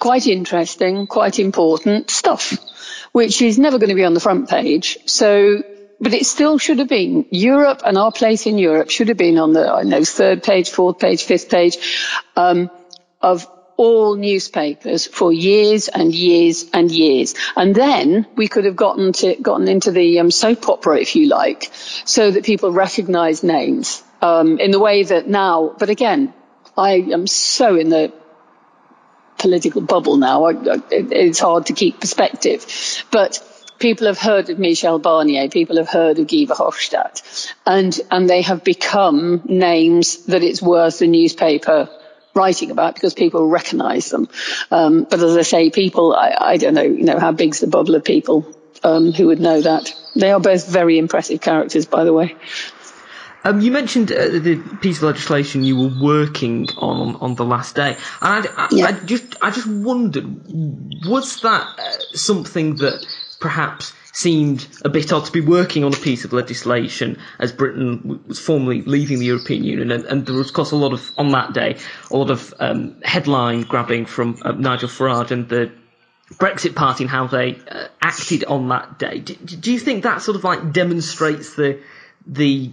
quite 0.00 0.26
interesting, 0.26 1.06
quite 1.06 1.38
important 1.38 2.10
stuff, 2.10 2.54
which 3.12 3.40
is 3.40 3.58
never 3.58 3.78
going 3.78 3.90
to 3.90 3.94
be 3.94 4.04
on 4.04 4.14
the 4.14 4.20
front 4.20 4.48
page. 4.48 4.98
So 5.06 5.62
but 5.98 6.12
it 6.12 6.26
still 6.26 6.58
should 6.58 6.78
have 6.78 6.88
been 6.88 7.24
Europe 7.30 7.80
and 7.84 7.96
our 7.96 8.12
place 8.12 8.46
in 8.46 8.58
Europe 8.58 8.90
should 8.90 9.08
have 9.08 9.16
been 9.16 9.38
on 9.38 9.54
the, 9.54 9.66
I 9.72 9.82
know, 9.82 10.04
third 10.04 10.42
page, 10.42 10.68
fourth 10.68 10.98
page, 10.98 11.24
fifth 11.24 11.48
page, 11.48 11.78
um, 12.36 12.70
of 13.22 13.46
all 13.76 14.16
newspapers 14.16 15.06
for 15.06 15.32
years 15.32 15.88
and 15.88 16.14
years 16.14 16.66
and 16.72 16.90
years. 16.90 17.34
And 17.56 17.74
then 17.74 18.26
we 18.34 18.48
could 18.48 18.64
have 18.64 18.76
gotten 18.76 19.12
to, 19.14 19.36
gotten 19.36 19.68
into 19.68 19.90
the 19.90 20.20
um, 20.20 20.30
soap 20.30 20.68
opera, 20.68 20.98
if 20.98 21.14
you 21.16 21.28
like, 21.28 21.70
so 21.72 22.30
that 22.30 22.44
people 22.44 22.72
recognize 22.72 23.42
names, 23.42 24.02
um, 24.22 24.58
in 24.58 24.70
the 24.70 24.78
way 24.78 25.02
that 25.02 25.28
now, 25.28 25.74
but 25.78 25.90
again, 25.90 26.32
I 26.76 26.92
am 27.12 27.26
so 27.26 27.76
in 27.76 27.88
the 27.88 28.12
political 29.38 29.82
bubble 29.82 30.16
now. 30.16 30.44
I, 30.44 30.50
I, 30.52 30.82
it's 30.90 31.38
hard 31.38 31.66
to 31.66 31.72
keep 31.72 32.00
perspective, 32.00 32.66
but 33.10 33.42
people 33.78 34.06
have 34.06 34.18
heard 34.18 34.48
of 34.48 34.58
Michel 34.58 34.98
Barnier, 34.98 35.50
people 35.50 35.76
have 35.76 35.88
heard 35.88 36.18
of 36.18 36.26
Guy 36.26 36.46
Verhofstadt, 36.46 37.52
and, 37.66 37.98
and 38.10 38.28
they 38.28 38.42
have 38.42 38.64
become 38.64 39.42
names 39.44 40.24
that 40.26 40.42
it's 40.42 40.62
worth 40.62 40.98
the 40.98 41.06
newspaper 41.06 41.88
writing 42.36 42.70
about 42.70 42.94
because 42.94 43.14
people 43.14 43.48
recognize 43.48 44.10
them. 44.10 44.28
Um, 44.70 45.04
but 45.04 45.20
as 45.20 45.36
I 45.36 45.42
say, 45.42 45.70
people, 45.70 46.14
I, 46.14 46.36
I, 46.38 46.56
don't 46.58 46.74
know, 46.74 46.82
you 46.82 47.04
know, 47.04 47.18
how 47.18 47.32
big's 47.32 47.60
the 47.60 47.66
bubble 47.66 47.94
of 47.94 48.04
people 48.04 48.46
um, 48.84 49.12
who 49.12 49.28
would 49.28 49.40
know 49.40 49.60
that. 49.60 49.94
They 50.14 50.30
are 50.30 50.40
both 50.40 50.68
very 50.68 50.98
impressive 50.98 51.40
characters, 51.40 51.86
by 51.86 52.04
the 52.04 52.12
way. 52.12 52.36
Um, 53.44 53.60
you 53.60 53.70
mentioned 53.70 54.10
uh, 54.10 54.28
the 54.28 54.56
piece 54.80 54.96
of 54.98 55.04
legislation 55.04 55.62
you 55.62 55.76
were 55.76 56.02
working 56.02 56.68
on 56.78 57.14
on 57.16 57.36
the 57.36 57.44
last 57.44 57.76
day, 57.76 57.96
and 58.20 58.48
I, 58.48 58.50
I, 58.56 58.68
yeah. 58.72 58.86
I 58.86 58.92
just 59.04 59.36
I 59.40 59.50
just 59.52 59.68
wondered, 59.68 60.26
was 61.06 61.40
that 61.42 61.62
uh, 61.78 62.16
something 62.16 62.74
that 62.76 63.06
perhaps 63.38 63.92
seemed 64.16 64.66
a 64.82 64.88
bit 64.88 65.12
odd 65.12 65.26
to 65.26 65.30
be 65.30 65.42
working 65.42 65.84
on 65.84 65.92
a 65.92 65.96
piece 65.96 66.24
of 66.24 66.32
legislation 66.32 67.18
as 67.38 67.52
Britain 67.52 68.18
was 68.26 68.38
formally 68.38 68.80
leaving 68.80 69.18
the 69.18 69.26
European 69.26 69.62
Union, 69.62 69.90
and, 69.90 70.06
and 70.06 70.24
there 70.24 70.34
was, 70.34 70.48
of 70.48 70.54
course, 70.54 70.70
a 70.70 70.76
lot 70.76 70.94
of 70.94 71.12
on 71.18 71.32
that 71.32 71.52
day 71.52 71.76
a 72.10 72.16
lot 72.16 72.30
of 72.30 72.54
um, 72.58 72.96
headline 73.02 73.60
grabbing 73.60 74.06
from 74.06 74.38
uh, 74.40 74.52
Nigel 74.52 74.88
Farage 74.88 75.32
and 75.32 75.50
the 75.50 75.70
Brexit 76.32 76.74
Party 76.74 77.04
and 77.04 77.10
how 77.10 77.26
they 77.26 77.58
uh, 77.70 77.88
acted 78.00 78.44
on 78.44 78.70
that 78.70 78.98
day. 78.98 79.18
Do, 79.18 79.34
do, 79.34 79.70
you 79.70 79.78
think 79.78 80.04
that 80.04 80.22
sort 80.22 80.36
of 80.36 80.44
like 80.44 80.72
demonstrates 80.72 81.54
the 81.54 81.78
the 82.26 82.72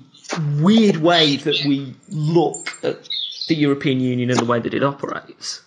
weird 0.62 0.96
way 0.96 1.36
that 1.36 1.66
we 1.66 1.94
look 2.08 2.70
at 2.84 3.10
the 3.50 3.56
European 3.56 4.00
Union 4.00 4.30
and 4.30 4.40
the 4.40 4.46
way 4.46 4.62
that 4.62 4.74
it 4.74 4.82
operates? 4.82 5.62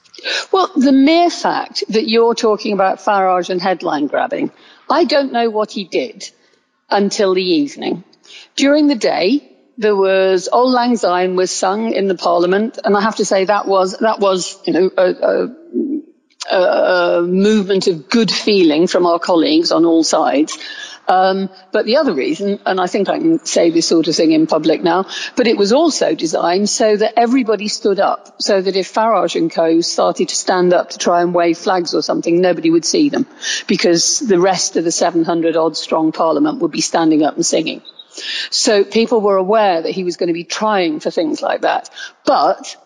Well, 0.51 0.71
the 0.75 0.93
mere 0.93 1.29
fact 1.29 1.85
that 1.91 2.09
you're 2.09 2.35
talking 2.35 2.73
about 2.73 2.99
Farage 2.99 3.51
and 3.51 3.61
headline 3.61 4.07
grabbing 4.07 4.51
I 4.89 5.05
don't 5.05 5.33
know 5.33 5.51
what 5.51 5.71
he 5.71 5.85
did 5.85 6.31
until 6.89 7.35
the 7.35 7.43
evening. 7.43 8.05
During 8.55 8.87
the 8.87 8.95
day, 8.95 9.53
there 9.79 9.97
was 9.97 10.49
Auld 10.53 10.73
Lang 10.73 10.97
Syne 10.97 11.37
was 11.37 11.51
sung 11.51 11.93
in 11.93 12.09
the 12.09 12.15
Parliament, 12.15 12.79
and 12.83 12.97
I 12.97 13.01
have 13.01 13.17
to 13.17 13.25
say 13.25 13.45
that 13.45 13.67
was 13.67 13.99
that 13.99 14.21
was 14.21 14.59
you 14.67 14.73
know 14.73 14.91
a, 14.97 15.49
a, 16.51 16.57
a 16.57 17.23
movement 17.23 17.87
of 17.87 18.09
good 18.09 18.31
feeling 18.31 18.87
from 18.87 19.07
our 19.07 19.19
colleagues 19.19 19.73
on 19.73 19.85
all 19.85 20.05
sides. 20.05 20.57
Um, 21.09 21.51
but 21.73 21.87
the 21.87 21.97
other 21.99 22.13
reason, 22.13 22.59
and 22.67 22.81
I 22.81 22.87
think 22.87 23.09
I 23.09 23.19
can 23.19 23.45
say 23.45 23.71
this 23.71 23.87
sort 23.87 24.09
of 24.09 24.17
thing 24.17 24.33
in 24.33 24.47
public 24.47 24.83
now, 24.83 25.07
but 25.37 25.47
it 25.47 25.57
was 25.57 25.73
also 25.73 26.15
designed 26.15 26.69
so 26.69 26.97
that 26.97 27.15
everybody 27.17 27.69
stood 27.69 28.01
up, 28.01 28.43
so 28.43 28.61
that 28.61 28.77
if 28.77 28.93
Farage 28.93 29.37
and 29.37 29.51
co 29.51 29.81
started 29.81 30.29
to 30.29 30.37
stand 30.37 30.73
up 30.73 30.91
to 30.91 30.99
try 30.99 31.23
and 31.23 31.35
wave 31.35 31.59
flags 31.59 31.95
or 31.95 32.03
something, 32.03 32.41
nobody 32.41 32.71
would 32.71 32.85
see 32.85 33.09
them, 33.09 33.27
because 33.67 34.19
the 34.19 34.41
rest 34.41 34.77
of 34.77 34.85
the 34.85 34.93
700 34.93 35.57
odd 35.57 35.77
strong 35.77 36.13
parliament 36.13 36.61
would 36.61 36.73
be 36.73 36.81
standing 36.81 37.23
up 37.23 37.37
and 37.37 37.47
singing. 37.47 37.83
So 38.51 38.83
people 38.83 39.21
were 39.21 39.37
aware 39.37 39.83
that 39.83 39.93
he 39.93 40.05
was 40.05 40.17
going 40.17 40.29
to 40.29 40.33
be 40.33 40.45
trying 40.45 41.01
for 41.01 41.11
things 41.11 41.43
like 41.43 41.61
that. 41.61 41.91
But 42.25 42.77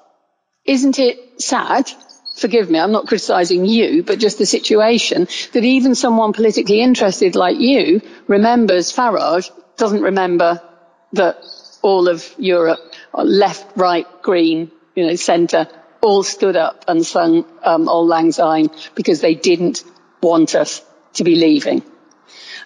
isn't 0.64 0.98
it 0.98 1.40
sad 1.40 1.90
forgive 2.40 2.70
me, 2.70 2.78
I'm 2.78 2.92
not 2.92 3.06
criticizing 3.06 3.66
you, 3.66 4.02
but 4.02 4.18
just 4.18 4.38
the 4.38 4.46
situation 4.46 5.28
that 5.52 5.64
even 5.64 5.94
someone 5.94 6.32
politically 6.32 6.80
interested 6.80 7.36
like 7.36 7.58
you 7.58 8.00
remembers 8.26 8.92
Farage, 8.92 9.50
doesn't 9.76 10.02
remember 10.02 10.60
that 11.12 11.44
all 11.82 12.08
of 12.08 12.24
Europe, 12.38 12.80
left, 13.14 13.76
right, 13.76 14.06
green, 14.22 14.70
you 14.94 15.06
know, 15.06 15.14
centre, 15.16 15.66
all 16.00 16.22
stood 16.22 16.56
up 16.56 16.84
and 16.88 17.04
sung 17.04 17.44
um, 17.62 17.88
Auld 17.88 18.08
Lang 18.08 18.32
Syne 18.32 18.70
because 18.94 19.20
they 19.20 19.34
didn't 19.34 19.84
want 20.22 20.54
us 20.54 20.82
to 21.14 21.24
be 21.24 21.34
leaving. 21.34 21.82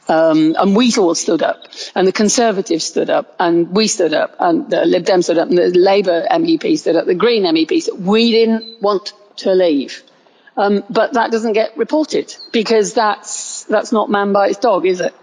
Um, 0.07 0.55
and 0.59 0.77
we 0.77 0.93
all 0.99 1.15
stood 1.15 1.43
up, 1.43 1.63
and 1.95 2.07
the 2.07 2.13
Conservatives 2.13 2.85
stood 2.85 3.09
up, 3.09 3.35
and 3.41 3.75
we 3.75 3.87
stood 3.87 4.13
up, 4.13 4.37
and 4.39 4.69
the 4.69 4.85
Lib 4.85 5.05
Dem 5.05 5.23
stood 5.23 5.39
up, 5.39 5.49
and 5.49 5.57
the 5.57 5.71
Labour 5.71 6.27
MEP 6.31 6.79
stood 6.79 6.97
up, 6.97 7.07
the 7.07 7.15
Green 7.15 7.45
MEP. 7.45 7.89
We 7.99 8.31
didn't 8.31 8.83
want 8.83 9.15
to 9.37 9.53
leave. 9.53 10.03
Um, 10.57 10.85
but 10.89 11.15
that 11.15 11.33
doesn't 11.33 11.55
get 11.55 11.77
reported 11.77 12.35
because 12.53 12.95
that's 12.95 13.65
that's 13.65 13.91
not 13.91 14.09
man 14.09 14.33
by 14.33 14.49
its 14.49 14.59
dog, 14.59 14.87
is 14.87 15.01
it? 15.01 15.15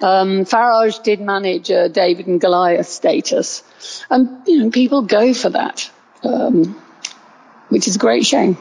Um, 0.00 0.44
Farage 0.44 1.02
did 1.02 1.20
manage 1.20 1.70
a 1.70 1.88
David 1.88 2.28
and 2.28 2.40
Goliath 2.40 2.86
status, 2.86 3.64
and 4.08 4.46
you 4.46 4.62
know 4.62 4.70
people 4.70 5.02
go 5.02 5.34
for 5.34 5.50
that, 5.50 5.90
um, 6.22 6.80
which 7.68 7.88
is 7.88 7.96
a 7.96 7.98
great 7.98 8.24
shame. 8.24 8.56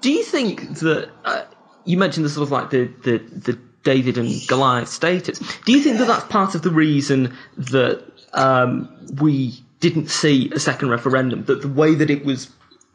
Do 0.00 0.12
you 0.12 0.22
think 0.22 0.78
that 0.78 1.10
uh, 1.24 1.44
you 1.84 1.98
mentioned 1.98 2.24
the 2.24 2.30
sort 2.30 2.46
of 2.46 2.52
like 2.52 2.70
the, 2.70 2.84
the 3.02 3.18
the 3.18 3.58
David 3.82 4.18
and 4.18 4.46
Goliath 4.46 4.88
status? 4.88 5.40
Do 5.64 5.72
you 5.72 5.80
think 5.80 5.98
that 5.98 6.06
that's 6.06 6.24
part 6.24 6.54
of 6.54 6.62
the 6.62 6.70
reason 6.70 7.36
that 7.56 8.04
um, 8.32 9.08
we 9.20 9.58
didn't 9.80 10.08
see 10.08 10.50
a 10.54 10.60
second 10.60 10.90
referendum? 10.90 11.44
That 11.44 11.62
the 11.62 11.68
way 11.68 11.96
that 11.96 12.10
it 12.10 12.24
was 12.24 12.48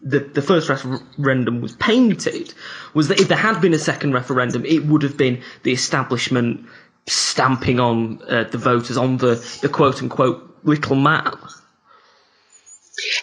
the, 0.05 0.19
the 0.19 0.41
first 0.41 0.69
referendum 0.69 1.61
was 1.61 1.75
painted 1.75 2.53
was 2.93 3.07
that 3.07 3.19
if 3.19 3.27
there 3.27 3.37
had 3.37 3.59
been 3.59 3.73
a 3.73 3.79
second 3.79 4.13
referendum, 4.13 4.63
it 4.63 4.85
would 4.85 5.01
have 5.01 5.17
been 5.17 5.41
the 5.63 5.73
establishment 5.73 6.67
stamping 7.07 7.79
on 7.79 8.21
uh, 8.29 8.43
the 8.43 8.57
voters 8.57 8.97
on 8.97 9.17
the, 9.17 9.35
the 9.61 9.69
quote 9.69 10.01
unquote 10.01 10.59
little 10.63 10.95
man. 10.95 11.35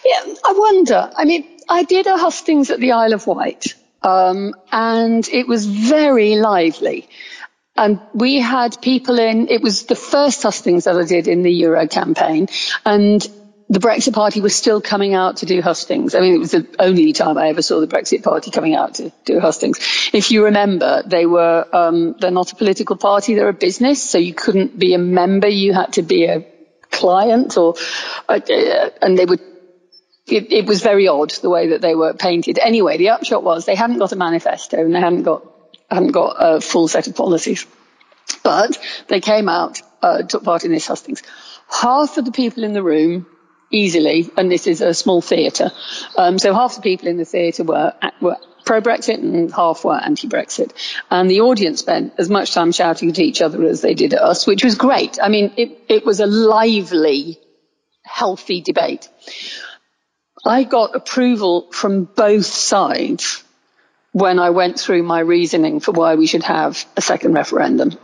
Yeah, 0.05 0.33
I 0.45 0.53
wonder. 0.55 1.09
I 1.15 1.25
mean, 1.25 1.47
I 1.69 1.83
did 1.83 2.05
a 2.05 2.17
hustings 2.17 2.69
at 2.69 2.79
the 2.79 2.91
Isle 2.91 3.13
of 3.13 3.25
Wight, 3.27 3.75
um, 4.01 4.53
and 4.71 5.27
it 5.29 5.47
was 5.47 5.65
very 5.65 6.35
lively. 6.35 7.09
And 7.75 7.99
we 8.13 8.39
had 8.39 8.81
people 8.81 9.17
in, 9.17 9.47
it 9.49 9.61
was 9.63 9.85
the 9.85 9.95
first 9.95 10.43
hustings 10.43 10.83
that 10.83 10.95
I 10.95 11.05
did 11.05 11.27
in 11.27 11.41
the 11.41 11.51
Euro 11.51 11.87
campaign, 11.87 12.47
and 12.85 13.25
the 13.69 13.79
Brexit 13.79 14.13
Party 14.13 14.41
was 14.41 14.55
still 14.55 14.81
coming 14.81 15.13
out 15.13 15.37
to 15.37 15.45
do 15.45 15.61
hustings. 15.61 16.15
I 16.15 16.19
mean, 16.19 16.35
it 16.35 16.39
was 16.39 16.51
the 16.51 16.67
only 16.79 17.13
time 17.13 17.37
I 17.37 17.49
ever 17.49 17.61
saw 17.61 17.79
the 17.79 17.87
Brexit 17.87 18.23
Party 18.23 18.51
coming 18.51 18.75
out 18.75 18.95
to 18.95 19.11
do 19.25 19.39
hustings. 19.39 19.77
If 20.13 20.31
you 20.31 20.45
remember, 20.45 21.03
they 21.05 21.25
were 21.25 21.65
um, 21.71 22.15
they're 22.19 22.31
not 22.31 22.51
a 22.51 22.55
political 22.55 22.97
party; 22.97 23.35
they're 23.35 23.49
a 23.49 23.53
business, 23.53 24.03
so 24.03 24.17
you 24.17 24.33
couldn't 24.33 24.77
be 24.77 24.93
a 24.93 24.99
member; 24.99 25.47
you 25.47 25.73
had 25.73 25.93
to 25.93 26.01
be 26.01 26.25
a 26.25 26.45
client, 26.91 27.57
or 27.57 27.75
uh, 28.27 28.39
and 29.01 29.17
they 29.17 29.25
would. 29.25 29.41
It, 30.25 30.53
it 30.53 30.65
was 30.65 30.81
very 30.81 31.07
odd 31.09 31.31
the 31.31 31.49
way 31.49 31.69
that 31.69 31.81
they 31.81 31.95
were 31.95 32.13
painted. 32.13 32.57
Anyway, 32.57 32.97
the 32.97 33.09
upshot 33.09 33.43
was 33.43 33.65
they 33.65 33.75
hadn't 33.75 33.99
got 33.99 34.13
a 34.13 34.15
manifesto 34.15 34.77
and 34.77 34.95
they 34.95 34.99
hadn't 34.99 35.23
got 35.23 35.43
hadn't 35.91 36.11
got 36.11 36.37
a 36.39 36.61
full 36.61 36.87
set 36.87 37.07
of 37.07 37.15
policies, 37.15 37.65
but 38.41 38.77
they 39.09 39.19
came 39.19 39.49
out, 39.49 39.81
uh, 40.01 40.23
took 40.23 40.43
part 40.43 40.63
in 40.63 40.71
this 40.71 40.87
hustings. 40.87 41.23
Half 41.69 42.17
of 42.17 42.25
the 42.25 42.31
people 42.31 42.63
in 42.63 42.73
the 42.73 42.83
room 42.83 43.25
easily, 43.71 44.29
and 44.37 44.51
this 44.51 44.67
is 44.67 44.81
a 44.81 44.93
small 44.93 45.21
theatre. 45.21 45.71
Um, 46.17 46.39
so 46.39 46.53
half 46.53 46.75
the 46.75 46.81
people 46.81 47.07
in 47.07 47.17
the 47.17 47.25
theatre 47.25 47.63
were, 47.63 47.93
were 48.21 48.37
pro 48.65 48.81
Brexit 48.81 49.15
and 49.15 49.51
half 49.51 49.83
were 49.83 49.95
anti 49.95 50.27
Brexit. 50.27 50.71
And 51.09 51.29
the 51.29 51.41
audience 51.41 51.79
spent 51.79 52.13
as 52.17 52.29
much 52.29 52.53
time 52.53 52.71
shouting 52.71 53.09
at 53.09 53.19
each 53.19 53.41
other 53.41 53.63
as 53.65 53.81
they 53.81 53.93
did 53.93 54.13
at 54.13 54.21
us, 54.21 54.47
which 54.47 54.63
was 54.63 54.75
great. 54.75 55.19
I 55.21 55.29
mean, 55.29 55.53
it, 55.57 55.79
it 55.89 56.05
was 56.05 56.19
a 56.19 56.25
lively, 56.25 57.39
healthy 58.03 58.61
debate. 58.61 59.09
I 60.45 60.63
got 60.63 60.95
approval 60.95 61.71
from 61.71 62.03
both 62.03 62.45
sides 62.45 63.43
when 64.11 64.39
I 64.39 64.51
went 64.51 64.79
through 64.79 65.03
my 65.03 65.19
reasoning 65.19 65.79
for 65.79 65.91
why 65.91 66.15
we 66.15 66.27
should 66.27 66.43
have 66.43 66.85
a 66.95 67.01
second 67.01 67.33
referendum. 67.33 67.97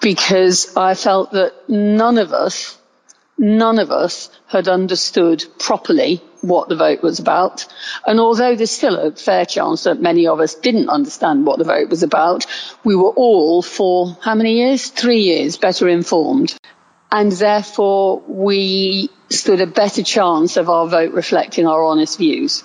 Because 0.00 0.76
I 0.76 0.94
felt 0.94 1.32
that 1.32 1.68
none 1.68 2.18
of 2.18 2.32
us 2.32 2.78
none 3.40 3.78
of 3.78 3.90
us 3.90 4.28
had 4.46 4.68
understood 4.68 5.42
properly 5.58 6.22
what 6.42 6.68
the 6.68 6.76
vote 6.76 7.02
was 7.02 7.18
about. 7.18 7.66
And 8.06 8.20
although 8.20 8.54
there's 8.54 8.70
still 8.70 8.96
a 8.96 9.12
fair 9.12 9.46
chance 9.46 9.84
that 9.84 10.00
many 10.00 10.26
of 10.26 10.40
us 10.40 10.54
didn't 10.54 10.90
understand 10.90 11.46
what 11.46 11.58
the 11.58 11.64
vote 11.64 11.88
was 11.88 12.02
about, 12.02 12.44
we 12.84 12.94
were 12.94 13.10
all 13.10 13.62
for 13.62 14.16
how 14.20 14.34
many 14.34 14.58
years? 14.58 14.88
Three 14.88 15.22
years 15.22 15.56
better 15.56 15.88
informed. 15.88 16.54
And 17.10 17.32
therefore 17.32 18.22
we 18.28 19.08
stood 19.30 19.62
a 19.62 19.66
better 19.66 20.02
chance 20.02 20.58
of 20.58 20.68
our 20.68 20.86
vote 20.86 21.14
reflecting 21.14 21.66
our 21.66 21.82
honest 21.82 22.18
views. 22.18 22.62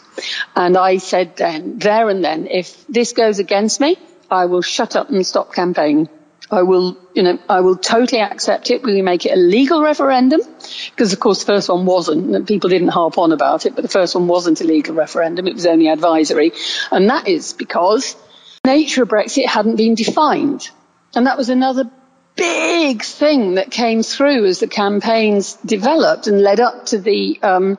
And 0.58 0.78
I 0.78 0.98
said 0.98 1.38
then, 1.38 1.80
there 1.80 2.10
and 2.10 2.24
then, 2.24 2.48
if 2.48 2.86
this 2.88 3.14
goes 3.14 3.40
against 3.40 3.80
me, 3.80 3.98
I 4.30 4.46
will 4.46 4.62
shut 4.62 4.98
up 4.98 5.10
and 5.10 5.26
stop 5.26 5.54
campaigning. 5.54 6.10
I 6.56 6.64
will, 6.64 6.98
you 7.14 7.24
know, 7.24 7.40
I 7.50 7.62
will 7.62 7.76
totally 7.76 8.22
accept 8.22 8.72
it. 8.72 8.84
Will 8.84 8.94
We 8.94 9.02
make 9.02 9.26
it 9.26 9.34
a 9.34 9.40
legal 9.40 9.84
referendum 9.84 10.42
because, 10.90 11.14
of 11.14 11.20
course, 11.20 11.40
the 11.40 11.46
first 11.46 11.70
one 11.70 11.86
wasn't. 11.86 12.48
People 12.48 12.70
didn't 12.70 12.90
harp 12.90 13.18
on 13.18 13.32
about 13.32 13.66
it, 13.66 13.76
but 13.76 13.82
the 13.82 13.90
first 13.90 14.16
one 14.16 14.28
wasn't 14.28 14.62
a 14.62 14.64
legal 14.64 14.96
referendum. 14.96 15.48
It 15.48 15.54
was 15.54 15.66
only 15.66 15.90
advisory. 15.90 16.54
And 16.92 17.10
that 17.10 17.28
is 17.28 17.54
because 17.54 18.16
the 18.64 18.72
nature 18.72 19.04
of 19.04 19.10
Brexit 19.10 19.46
hadn't 19.46 19.76
been 19.76 19.96
defined. 19.96 20.70
And 21.16 21.28
that 21.28 21.38
was 21.38 21.50
another 21.50 21.90
big 22.36 23.04
thing 23.04 23.56
that 23.56 23.72
came 23.72 24.04
through 24.04 24.46
as 24.46 24.60
the 24.60 24.68
campaigns 24.68 25.54
developed 25.66 26.28
and 26.28 26.42
led 26.42 26.60
up 26.60 26.88
to 26.88 26.98
the, 26.98 27.40
um, 27.42 27.78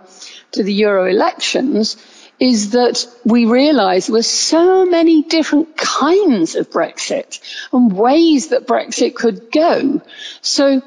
to 0.52 0.62
the 0.62 0.72
Euro 0.74 1.06
elections 1.06 1.96
is 2.38 2.70
that 2.70 3.06
we 3.24 3.46
realised 3.46 4.08
there 4.08 4.14
were 4.14 4.22
so 4.22 4.84
many 4.84 5.22
different 5.22 5.76
kinds 5.76 6.54
of 6.54 6.70
Brexit 6.70 7.40
and 7.72 7.92
ways 7.92 8.48
that 8.48 8.66
Brexit 8.66 9.14
could 9.14 9.50
go. 9.50 10.02
So 10.42 10.82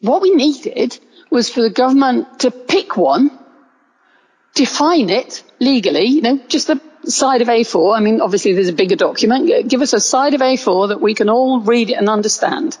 what 0.00 0.22
we 0.22 0.30
needed 0.34 0.98
was 1.30 1.50
for 1.50 1.62
the 1.62 1.70
government 1.70 2.40
to 2.40 2.50
pick 2.50 2.96
one, 2.96 3.36
define 4.54 5.10
it 5.10 5.42
legally, 5.58 6.04
you 6.06 6.22
know, 6.22 6.38
just 6.48 6.68
the 6.68 6.80
side 7.06 7.42
of 7.42 7.48
A4. 7.48 7.96
I 7.96 8.00
mean, 8.00 8.20
obviously 8.20 8.52
there's 8.52 8.68
a 8.68 8.72
bigger 8.72 8.96
document. 8.96 9.68
Give 9.68 9.82
us 9.82 9.92
a 9.92 10.00
side 10.00 10.34
of 10.34 10.40
A4 10.40 10.88
that 10.88 11.00
we 11.00 11.14
can 11.14 11.28
all 11.28 11.60
read 11.60 11.90
and 11.90 12.08
understand 12.08 12.76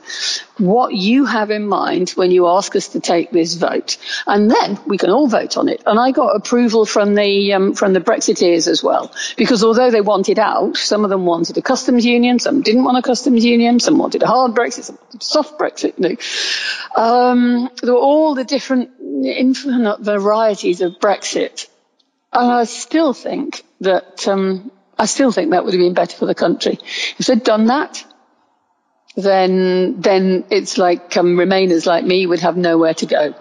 what 0.58 0.94
you 0.94 1.24
have 1.26 1.50
in 1.50 1.66
mind 1.66 2.10
when 2.10 2.30
you 2.30 2.46
ask 2.48 2.74
us 2.76 2.88
to 2.88 3.00
take 3.00 3.30
this 3.30 3.54
vote. 3.54 3.98
And 4.26 4.50
then 4.50 4.78
we 4.86 4.98
can 4.98 5.10
all 5.10 5.28
vote 5.28 5.56
on 5.56 5.68
it. 5.68 5.82
And 5.86 5.98
I 5.98 6.10
got 6.10 6.36
approval 6.36 6.86
from 6.86 7.14
the, 7.14 7.52
um, 7.52 7.74
from 7.74 7.92
the 7.92 8.00
Brexiteers 8.00 8.68
as 8.68 8.82
well. 8.82 9.12
Because 9.36 9.62
although 9.62 9.90
they 9.90 10.00
wanted 10.00 10.38
out, 10.38 10.76
some 10.76 11.04
of 11.04 11.10
them 11.10 11.26
wanted 11.26 11.58
a 11.58 11.62
customs 11.62 12.04
union, 12.04 12.38
some 12.38 12.62
didn't 12.62 12.84
want 12.84 12.98
a 12.98 13.02
customs 13.02 13.44
union, 13.44 13.80
some 13.80 13.98
wanted 13.98 14.22
a 14.22 14.26
hard 14.26 14.52
Brexit, 14.52 14.84
some 14.84 14.98
wanted 15.00 15.20
a 15.20 15.24
soft 15.24 15.58
Brexit. 15.58 15.98
No. 15.98 16.16
Um, 17.00 17.70
there 17.82 17.92
were 17.92 18.00
all 18.00 18.34
the 18.34 18.44
different 18.44 18.90
infinite 19.24 20.00
varieties 20.00 20.80
of 20.80 20.98
Brexit. 20.98 21.68
I 22.36 22.64
still 22.64 23.12
think 23.12 23.62
that 23.80 24.28
um, 24.28 24.70
I 24.98 25.06
still 25.06 25.32
think 25.32 25.50
that 25.50 25.64
would 25.64 25.74
have 25.74 25.80
been 25.80 25.94
better 25.94 26.16
for 26.16 26.26
the 26.26 26.34
country 26.34 26.78
if 27.18 27.26
they'd 27.26 27.42
done 27.42 27.66
that. 27.66 28.04
Then, 29.16 30.00
then 30.00 30.44
it's 30.50 30.76
like 30.76 31.16
um, 31.16 31.36
Remainers 31.36 31.86
like 31.86 32.04
me 32.04 32.26
would 32.26 32.40
have 32.40 32.56
nowhere 32.56 32.94
to 32.94 33.06
go. 33.06 33.34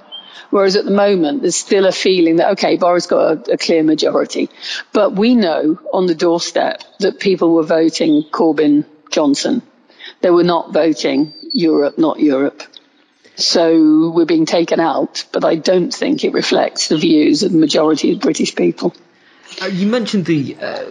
Whereas 0.50 0.78
at 0.78 0.86
the 0.86 0.92
moment, 0.92 1.42
there's 1.42 1.56
still 1.58 1.86
a 1.86 1.92
feeling 1.92 2.38
that, 2.38 2.52
okay, 2.52 2.78
Boris 2.78 3.08
got 3.08 3.50
a, 3.50 3.54
a, 3.54 3.58
clear 3.58 3.84
majority. 3.84 4.50
But 4.94 5.14
we 5.14 5.36
know 5.36 5.80
on 5.92 6.06
the 6.06 6.16
doorstep 6.16 6.82
that 7.00 7.20
people 7.20 7.54
were 7.54 7.64
voting 7.64 8.24
Corbyn 8.32 8.86
Johnson. 9.12 9.62
They 10.22 10.30
were 10.30 10.44
not 10.44 10.72
voting 10.72 11.34
Europe, 11.52 11.98
not 11.98 12.20
Europe. 12.20 12.64
So 13.36 14.12
we're 14.12 14.26
being 14.26 14.46
taken 14.46 14.80
out, 14.80 15.26
but 15.32 15.44
I 15.44 15.56
don't 15.56 15.94
think 15.94 16.24
it 16.24 16.34
reflects 16.34 16.88
the 16.88 16.98
views 16.98 17.44
of 17.44 17.52
the 17.52 17.58
majority 17.58 18.14
of 18.14 18.20
British 18.20 18.56
people. 18.56 18.94
Uh, 19.62 19.68
you 19.68 19.88
mentioned 19.88 20.26
the 20.26 20.56
uh, 20.60 20.86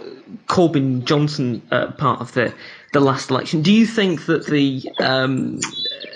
Corbyn 0.47 1.05
Johnson 1.05 1.61
uh, 1.71 1.91
part 1.91 2.21
of 2.21 2.33
the 2.33 2.53
the 2.93 2.99
last 3.01 3.29
election. 3.29 3.61
Do 3.61 3.73
you 3.73 3.85
think 3.85 4.25
that 4.27 4.45
the 4.45 4.89
um, 4.99 5.59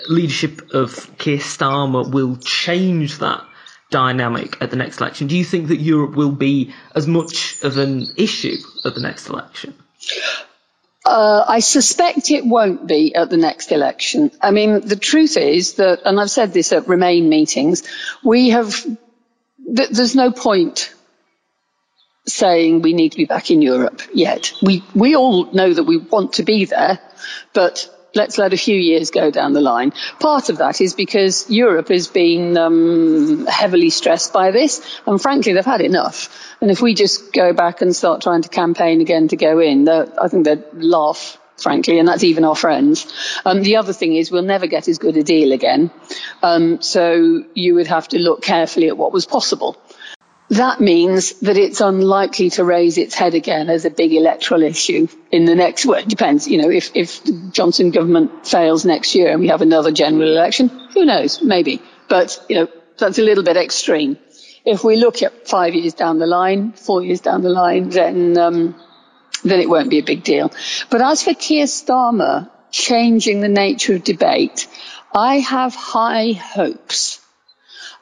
leadership 0.08 0.70
of 0.72 1.18
Keir 1.18 1.38
Starmer 1.38 2.10
will 2.10 2.36
change 2.36 3.18
that 3.18 3.44
dynamic 3.90 4.56
at 4.62 4.70
the 4.70 4.76
next 4.76 5.00
election? 5.00 5.26
Do 5.26 5.36
you 5.36 5.44
think 5.44 5.68
that 5.68 5.76
Europe 5.76 6.14
will 6.14 6.32
be 6.32 6.72
as 6.94 7.06
much 7.06 7.60
of 7.62 7.76
an 7.76 8.06
issue 8.16 8.56
at 8.84 8.94
the 8.94 9.00
next 9.00 9.28
election? 9.28 9.74
Uh, 11.10 11.44
I 11.48 11.58
suspect 11.58 12.30
it 12.30 12.46
won't 12.46 12.86
be 12.86 13.16
at 13.16 13.30
the 13.30 13.36
next 13.36 13.72
election. 13.72 14.30
I 14.40 14.52
mean, 14.52 14.78
the 14.86 14.94
truth 14.94 15.36
is 15.36 15.74
that, 15.74 16.02
and 16.04 16.20
I've 16.20 16.30
said 16.30 16.52
this 16.52 16.72
at 16.72 16.86
Remain 16.86 17.28
meetings, 17.28 17.82
we 18.22 18.50
have, 18.50 18.72
th- 19.76 19.90
there's 19.90 20.14
no 20.14 20.30
point 20.30 20.94
saying 22.28 22.82
we 22.82 22.92
need 22.92 23.10
to 23.10 23.16
be 23.18 23.24
back 23.24 23.50
in 23.50 23.60
Europe 23.60 24.02
yet. 24.14 24.52
We, 24.62 24.84
we 24.94 25.16
all 25.16 25.50
know 25.52 25.74
that 25.74 25.82
we 25.82 25.96
want 25.98 26.34
to 26.34 26.44
be 26.44 26.66
there, 26.66 27.00
but 27.54 27.90
let's 28.14 28.38
let 28.38 28.52
a 28.52 28.56
few 28.56 28.76
years 28.76 29.10
go 29.10 29.30
down 29.30 29.52
the 29.52 29.60
line. 29.60 29.92
Part 30.18 30.48
of 30.48 30.58
that 30.58 30.80
is 30.80 30.94
because 30.94 31.48
Europe 31.50 31.88
has 31.88 32.08
been 32.08 32.56
um, 32.56 33.46
heavily 33.46 33.90
stressed 33.90 34.32
by 34.32 34.50
this, 34.50 35.00
and 35.06 35.20
frankly, 35.20 35.52
they've 35.52 35.64
had 35.64 35.80
enough. 35.80 36.28
And 36.60 36.70
if 36.70 36.80
we 36.80 36.94
just 36.94 37.32
go 37.32 37.52
back 37.52 37.82
and 37.82 37.94
start 37.94 38.22
trying 38.22 38.42
to 38.42 38.48
campaign 38.48 39.00
again 39.00 39.28
to 39.28 39.36
go 39.36 39.58
in, 39.60 39.88
I 39.88 40.28
think 40.28 40.44
they'd 40.44 40.64
laugh. 40.74 41.36
Frankly, 41.56 41.98
and 41.98 42.08
that's 42.08 42.24
even 42.24 42.46
our 42.46 42.56
friends. 42.56 43.06
Um, 43.44 43.60
the 43.62 43.76
other 43.76 43.92
thing 43.92 44.14
is 44.16 44.30
we'll 44.30 44.40
never 44.40 44.66
get 44.66 44.88
as 44.88 44.96
good 44.96 45.18
a 45.18 45.22
deal 45.22 45.52
again. 45.52 45.90
Um, 46.42 46.80
so 46.80 47.44
you 47.52 47.74
would 47.74 47.86
have 47.86 48.08
to 48.08 48.18
look 48.18 48.40
carefully 48.40 48.88
at 48.88 48.96
what 48.96 49.12
was 49.12 49.26
possible. 49.26 49.76
That 50.50 50.80
means 50.80 51.38
that 51.40 51.56
it's 51.56 51.80
unlikely 51.80 52.50
to 52.50 52.64
raise 52.64 52.98
its 52.98 53.14
head 53.14 53.34
again 53.34 53.70
as 53.70 53.84
a 53.84 53.90
big 53.90 54.12
electoral 54.12 54.64
issue 54.64 55.06
in 55.30 55.44
the 55.44 55.54
next, 55.54 55.86
well, 55.86 56.00
it 56.00 56.08
depends, 56.08 56.48
you 56.48 56.60
know, 56.60 56.68
if, 56.68 56.90
if 56.96 57.22
the 57.22 57.50
Johnson 57.52 57.92
government 57.92 58.48
fails 58.48 58.84
next 58.84 59.14
year 59.14 59.30
and 59.30 59.40
we 59.40 59.46
have 59.48 59.62
another 59.62 59.92
general 59.92 60.28
election, 60.28 60.68
who 60.68 61.04
knows, 61.04 61.40
maybe. 61.40 61.80
But, 62.08 62.44
you 62.48 62.56
know, 62.56 62.68
that's 62.98 63.20
a 63.20 63.22
little 63.22 63.44
bit 63.44 63.56
extreme. 63.56 64.18
If 64.64 64.82
we 64.82 64.96
look 64.96 65.22
at 65.22 65.46
five 65.46 65.74
years 65.74 65.94
down 65.94 66.18
the 66.18 66.26
line, 66.26 66.72
four 66.72 67.00
years 67.00 67.20
down 67.20 67.42
the 67.42 67.50
line, 67.50 67.90
then, 67.90 68.36
um, 68.36 68.74
then 69.44 69.60
it 69.60 69.70
won't 69.70 69.88
be 69.88 70.00
a 70.00 70.04
big 70.04 70.24
deal. 70.24 70.52
But 70.90 71.00
as 71.00 71.22
for 71.22 71.32
Keir 71.32 71.66
Starmer 71.66 72.50
changing 72.72 73.40
the 73.40 73.48
nature 73.48 73.94
of 73.94 74.02
debate, 74.02 74.66
I 75.14 75.38
have 75.38 75.76
high 75.76 76.32
hopes. 76.32 77.24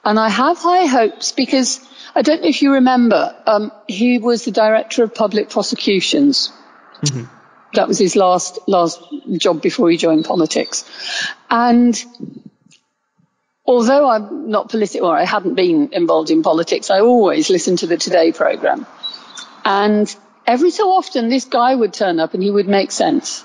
And 0.02 0.18
I 0.18 0.30
have 0.30 0.56
high 0.56 0.86
hopes 0.86 1.32
because 1.32 1.86
I 2.18 2.22
don't 2.22 2.42
know 2.42 2.48
if 2.48 2.62
you 2.62 2.72
remember, 2.72 3.32
um, 3.46 3.70
he 3.86 4.18
was 4.18 4.44
the 4.44 4.50
director 4.50 5.04
of 5.04 5.14
public 5.14 5.50
prosecutions. 5.50 6.52
Mm-hmm. 7.02 7.32
That 7.74 7.86
was 7.86 7.96
his 7.96 8.16
last 8.16 8.58
last 8.66 9.00
job 9.36 9.62
before 9.62 9.88
he 9.88 9.96
joined 9.96 10.24
politics, 10.24 10.84
and 11.48 11.94
although 13.64 14.08
I'm 14.10 14.50
not 14.50 14.68
political, 14.68 15.08
or 15.08 15.16
I 15.16 15.24
hadn't 15.24 15.54
been 15.54 15.90
involved 15.92 16.30
in 16.30 16.42
politics, 16.42 16.90
I 16.90 17.00
always 17.00 17.50
listened 17.50 17.78
to 17.80 17.86
the 17.86 17.98
Today 17.98 18.32
program, 18.32 18.84
and 19.64 20.12
every 20.44 20.72
so 20.72 20.90
often 20.90 21.28
this 21.28 21.44
guy 21.44 21.72
would 21.72 21.92
turn 21.92 22.18
up 22.18 22.34
and 22.34 22.42
he 22.42 22.50
would 22.50 22.66
make 22.66 22.90
sense 22.90 23.44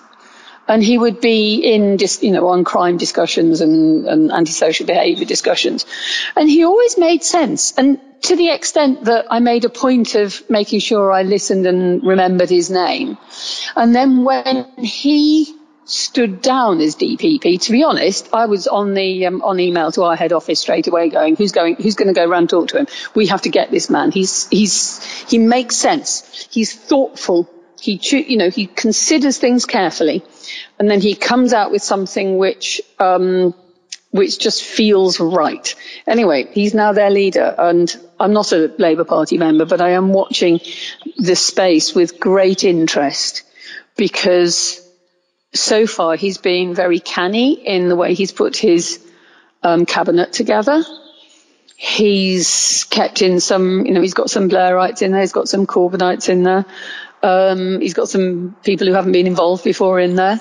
and 0.68 0.82
he 0.82 0.98
would 0.98 1.20
be 1.20 1.58
in 1.58 1.98
just 1.98 2.24
you 2.24 2.32
know 2.32 2.48
on 2.48 2.64
crime 2.64 2.98
discussions 2.98 3.62
and, 3.62 4.08
and 4.08 4.32
antisocial 4.32 4.88
behaviour 4.88 5.26
discussions, 5.26 5.86
and 6.36 6.50
he 6.50 6.64
always 6.64 6.98
made 6.98 7.24
sense. 7.24 7.74
And 7.78 8.00
to 8.24 8.36
the 8.36 8.50
extent 8.50 9.06
that 9.06 9.28
I 9.30 9.40
made 9.40 9.66
a 9.66 9.70
point 9.70 10.16
of 10.16 10.50
making 10.50 10.80
sure 10.80 11.12
I 11.12 11.24
listened 11.24 11.66
and 11.66 12.04
remembered 12.04 12.50
his 12.50 12.70
name, 12.70 13.18
and 13.76 13.96
then 13.96 14.24
when 14.24 14.66
he 14.78 15.56
stood 15.86 16.42
down 16.42 16.80
as 16.80 16.96
DPP. 16.96 17.62
To 17.62 17.72
be 17.72 17.84
honest, 17.84 18.30
I 18.34 18.46
was 18.46 18.68
on 18.68 18.94
the 18.94 19.26
um, 19.26 19.42
on 19.42 19.60
email 19.60 19.92
to 19.94 20.04
our 20.04 20.16
head 20.16 20.34
office 20.34 20.60
straight 20.60 20.88
away, 20.88 21.10
going, 21.10 21.36
"Who's 21.36 21.52
going? 21.52 21.76
Who's 21.76 21.96
going 21.96 22.08
to 22.08 22.14
go 22.14 22.26
round 22.26 22.50
talk 22.50 22.70
to 22.70 22.78
him? 22.78 22.88
We 23.16 23.28
have 23.28 23.42
to 23.42 23.50
get 23.50 23.72
this 23.72 23.90
man. 23.90 24.12
He's 24.12 24.48
he's 24.50 25.04
he 25.30 25.38
makes 25.38 25.76
sense. 25.76 26.48
He's 26.52 26.74
thoughtful. 26.74 27.50
He 27.80 28.00
you 28.02 28.38
know 28.38 28.50
he 28.50 28.68
considers 28.68 29.38
things 29.38 29.66
carefully, 29.66 30.24
and 30.80 30.90
then 30.90 31.02
he 31.02 31.16
comes 31.16 31.54
out 31.54 31.72
with 31.72 31.84
something 31.84 32.38
which 32.38 32.82
um, 33.00 33.54
which 34.14 34.38
just 34.38 34.64
feels 34.64 35.20
right. 35.20 35.74
Anyway, 36.06 36.48
he's 36.52 36.76
now 36.76 36.94
their 36.94 37.10
leader, 37.10 37.56
and 37.58 38.00
I'm 38.20 38.32
not 38.32 38.52
a 38.52 38.72
Labour 38.78 39.06
Party 39.06 39.40
member, 39.40 39.66
but 39.66 39.82
I 39.82 39.94
am 39.94 40.14
watching 40.14 40.60
this 41.18 41.44
space 41.44 41.96
with 41.96 42.20
great 42.20 42.64
interest 42.64 43.42
because 43.98 44.88
so 45.52 45.88
far 45.88 46.16
he's 46.16 46.38
been 46.38 46.76
very 46.76 47.00
canny 47.00 47.54
in 47.54 47.90
the 47.90 47.96
way 47.96 48.14
he's 48.14 48.32
put 48.32 48.56
his 48.56 49.04
um, 49.64 49.88
cabinet 49.88 50.32
together. 50.32 50.84
He's 51.76 52.84
kept 52.84 53.24
in 53.24 53.40
some, 53.40 53.84
you 53.88 53.94
know, 53.94 54.02
he's 54.02 54.14
got 54.14 54.30
some 54.30 54.48
Blairites 54.48 55.02
in 55.02 55.12
there, 55.12 55.22
he's 55.22 55.34
got 55.34 55.50
some 55.50 55.66
Corbynites 55.66 56.30
in 56.30 56.44
there. 56.44 56.66
Um, 57.24 57.82
he's 57.82 57.96
got 57.96 58.10
some 58.10 58.56
people 58.64 58.86
who 58.86 58.94
haven't 58.94 59.14
been 59.14 59.26
involved 59.26 59.64
before 59.64 60.00
in 60.00 60.14
there. 60.16 60.40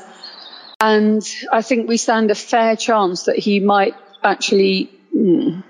And 0.82 1.24
I 1.52 1.62
think 1.62 1.88
we 1.88 1.96
stand 1.96 2.32
a 2.32 2.34
fair 2.34 2.74
chance 2.74 3.22
that 3.24 3.38
he 3.38 3.60
might 3.60 3.94
actually 4.20 4.90
mm, 5.16 5.62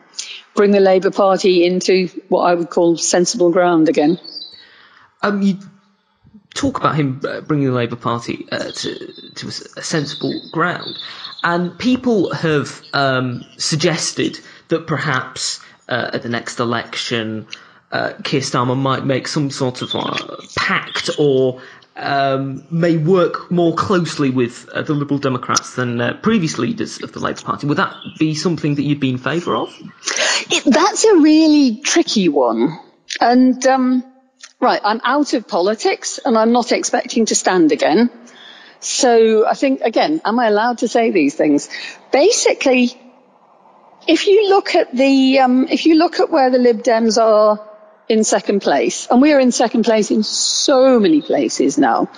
bring 0.55 0.71
the 0.71 0.81
Labour 0.81 1.11
Party 1.11 1.67
into 1.67 2.09
what 2.31 2.45
I 2.45 2.55
would 2.55 2.71
call 2.71 2.97
sensible 2.97 3.51
ground 3.51 3.91
again. 3.91 4.19
Um, 5.21 5.43
you 5.43 5.59
talk 6.55 6.79
about 6.79 6.95
him 6.95 7.21
uh, 7.29 7.43
bringing 7.43 7.67
the 7.67 7.75
Labour 7.75 7.97
Party 7.97 8.47
uh, 8.51 8.71
to, 8.71 9.33
to 9.35 9.49
a 9.49 9.83
sensible 9.83 10.33
ground, 10.51 10.99
and 11.45 11.79
people 11.79 12.33
have 12.33 12.81
um, 12.95 13.45
suggested 13.59 14.41
that 14.69 14.87
perhaps 14.87 15.61
uh, 15.91 16.13
at 16.15 16.23
the 16.23 16.31
next 16.31 16.59
election, 16.59 17.49
uh, 17.91 18.15
Keir 18.25 18.41
Starmer 18.41 18.79
might 18.79 19.05
make 19.05 19.29
some 19.29 19.51
sort 19.51 19.83
of 19.83 19.95
uh, 19.95 20.37
pact 20.57 21.11
or 21.19 21.61
um, 21.97 22.67
may 22.71 22.97
work 22.97 23.51
more 23.51 23.75
closely 23.75 24.31
with 24.31 24.69
uh, 24.69 24.83
the 24.83 24.95
Liberal 24.95 25.19
Democrats 25.19 25.75
than 25.77 26.01
uh, 26.01 26.15
previous 26.23 26.59
leaders 26.59 27.03
of 27.03 27.13
the 27.13 27.21
Labour 27.21 27.43
Party. 27.43 27.67
Would 27.67 27.79
that 27.79 27.95
be 28.19 28.35
something 28.35 28.75
that 28.77 28.83
you'd 28.83 29.01
be 29.01 29.11
in 29.11 29.19
favour 29.19 29.57
of? 29.57 29.75
It, 30.51 30.65
that's 30.65 31.05
a 31.05 31.17
really 31.17 31.81
tricky 31.83 32.29
one. 32.29 32.79
And, 33.21 33.65
um, 33.67 34.05
right, 34.61 34.81
I'm 34.83 35.01
out 35.05 35.35
of 35.35 35.47
politics 35.47 36.19
and 36.25 36.37
I'm 36.39 36.53
not 36.53 36.73
expecting 36.73 37.27
to 37.27 37.35
stand 37.35 37.73
again. 37.73 38.11
So 38.81 39.47
I 39.47 39.55
think, 39.55 39.83
again, 39.83 40.21
am 40.25 40.39
I 40.39 40.49
allowed 40.49 40.79
to 40.79 40.89
say 40.89 41.11
these 41.11 41.35
things? 41.35 41.69
Basically, 42.11 42.99
if 44.09 44.27
you 44.27 44.49
look 44.49 44.75
at 44.75 44.93
the, 44.93 45.39
um, 45.41 45.69
if 45.69 45.87
you 45.87 45.95
look 45.97 46.21
at 46.21 46.31
where 46.31 46.51
the 46.51 46.59
Lib 46.59 46.83
Dems 46.83 47.23
are 47.23 47.69
in 48.09 48.25
second 48.25 48.61
place, 48.61 49.07
and 49.11 49.23
we 49.23 49.33
are 49.33 49.41
in 49.41 49.53
second 49.53 49.85
place 49.85 50.11
in 50.11 50.23
so 50.23 50.99
many 51.01 51.23
places 51.23 51.79
now, 51.79 52.11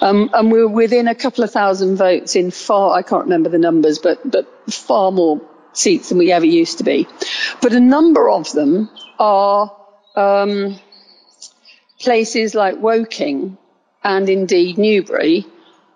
um, 0.00 0.30
and 0.32 0.50
we're 0.50 0.68
within 0.68 1.08
a 1.08 1.14
couple 1.14 1.44
of 1.44 1.50
thousand 1.50 1.96
votes 1.96 2.36
in 2.36 2.50
far, 2.50 2.96
I 2.96 3.02
can't 3.02 3.24
remember 3.24 3.48
the 3.50 3.58
numbers, 3.58 3.98
but, 3.98 4.18
but 4.30 4.72
far 4.72 5.10
more 5.10 5.40
seats 5.72 6.08
than 6.08 6.18
we 6.18 6.32
ever 6.32 6.46
used 6.46 6.78
to 6.78 6.84
be. 6.84 7.06
But 7.60 7.72
a 7.72 7.80
number 7.80 8.28
of 8.30 8.52
them 8.52 8.88
are, 9.18 9.76
um, 10.14 10.78
places 11.98 12.54
like 12.54 12.78
Woking 12.78 13.56
and 14.02 14.28
indeed 14.28 14.78
Newbury, 14.78 15.46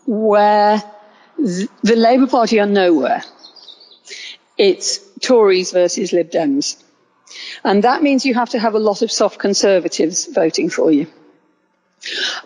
where 0.06 0.82
the 1.36 1.96
Labour 1.96 2.26
Party 2.26 2.60
are 2.60 2.66
nowhere. 2.66 3.22
It's 4.56 5.00
Tories 5.20 5.72
versus 5.72 6.12
Lib 6.12 6.30
Dems. 6.30 6.82
And 7.64 7.84
that 7.84 8.02
means 8.02 8.24
you 8.24 8.34
have 8.34 8.50
to 8.50 8.58
have 8.58 8.74
a 8.74 8.78
lot 8.78 9.02
of 9.02 9.10
soft 9.10 9.38
conservatives 9.38 10.26
voting 10.26 10.70
for 10.70 10.90
you. 10.90 11.06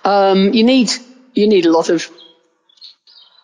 Um, 0.04 0.52
you 0.52 0.64
need 0.64 0.90
you 1.34 1.46
need 1.46 1.66
a 1.66 1.72
lot 1.72 1.90
of 1.90 2.10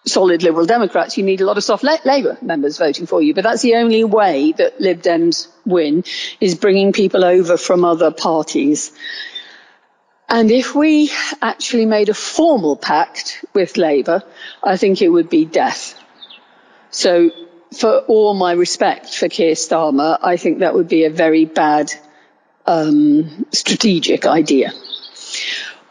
solid 0.06 0.42
Liberal 0.42 0.66
Democrats. 0.66 1.18
You 1.18 1.24
need 1.24 1.40
a 1.40 1.44
lot 1.44 1.56
of 1.58 1.64
soft 1.64 1.82
La- 1.82 1.98
Labour 2.04 2.38
members 2.40 2.78
voting 2.78 3.06
for 3.06 3.20
you. 3.20 3.34
But 3.34 3.44
that's 3.44 3.62
the 3.62 3.74
only 3.76 4.04
way 4.04 4.52
that 4.52 4.80
Lib 4.80 5.02
Dems 5.02 5.48
win 5.64 6.04
is 6.40 6.54
bringing 6.54 6.92
people 6.92 7.24
over 7.24 7.56
from 7.56 7.84
other 7.84 8.10
parties. 8.10 8.92
And 10.28 10.50
if 10.50 10.74
we 10.74 11.10
actually 11.40 11.86
made 11.86 12.08
a 12.08 12.14
formal 12.14 12.76
pact 12.76 13.44
with 13.52 13.76
Labour, 13.76 14.22
I 14.62 14.76
think 14.76 15.02
it 15.02 15.08
would 15.08 15.30
be 15.30 15.44
death. 15.44 15.98
So 16.90 17.30
for 17.76 17.98
all 17.98 18.34
my 18.34 18.52
respect 18.52 19.14
for 19.14 19.28
Keir 19.28 19.54
Starmer, 19.54 20.18
I 20.22 20.36
think 20.36 20.60
that 20.60 20.74
would 20.74 20.88
be 20.88 21.04
a 21.04 21.10
very 21.10 21.44
bad 21.44 21.92
um, 22.66 23.46
strategic 23.52 24.26
idea. 24.26 24.72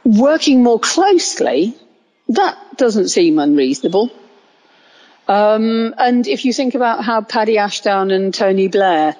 Working 0.03 0.63
more 0.63 0.79
closely, 0.79 1.75
that 2.29 2.57
doesn't 2.77 3.09
seem 3.09 3.39
unreasonable. 3.39 4.11
Um, 5.27 5.95
and 5.97 6.27
if 6.27 6.45
you 6.45 6.53
think 6.53 6.75
about 6.75 7.03
how 7.03 7.21
Paddy 7.21 7.57
Ashdown 7.57 8.11
and 8.11 8.33
Tony 8.33 8.67
Blair, 8.67 9.15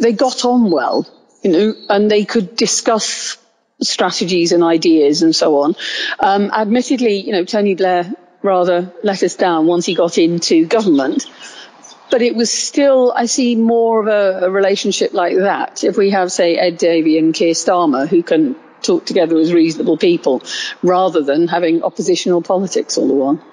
they 0.00 0.12
got 0.12 0.44
on 0.44 0.70
well, 0.70 1.06
you 1.42 1.50
know, 1.50 1.74
and 1.88 2.10
they 2.10 2.24
could 2.24 2.54
discuss 2.56 3.36
strategies 3.80 4.52
and 4.52 4.62
ideas 4.62 5.22
and 5.22 5.34
so 5.34 5.60
on. 5.60 5.74
Um, 6.20 6.50
admittedly, 6.50 7.20
you 7.20 7.32
know, 7.32 7.44
Tony 7.44 7.74
Blair 7.74 8.12
rather 8.42 8.92
let 9.02 9.22
us 9.22 9.34
down 9.34 9.66
once 9.66 9.86
he 9.86 9.94
got 9.94 10.18
into 10.18 10.66
government. 10.66 11.26
But 12.10 12.22
it 12.22 12.34
was 12.34 12.52
still, 12.52 13.12
I 13.14 13.26
see 13.26 13.54
more 13.54 14.00
of 14.00 14.06
a, 14.06 14.46
a 14.46 14.50
relationship 14.50 15.12
like 15.12 15.36
that. 15.36 15.84
If 15.84 15.96
we 15.96 16.10
have, 16.10 16.32
say, 16.32 16.56
Ed 16.56 16.78
Davey 16.78 17.18
and 17.18 17.34
Keir 17.34 17.52
Starmer, 17.52 18.08
who 18.08 18.22
can 18.22 18.56
talk 18.82 19.04
together 19.04 19.36
as 19.38 19.52
reasonable 19.52 19.98
people, 19.98 20.42
rather 20.82 21.22
than 21.22 21.48
having 21.48 21.82
oppositional 21.82 22.42
politics 22.42 22.96
all 22.96 23.08
the 23.08 23.14
while. 23.14 23.44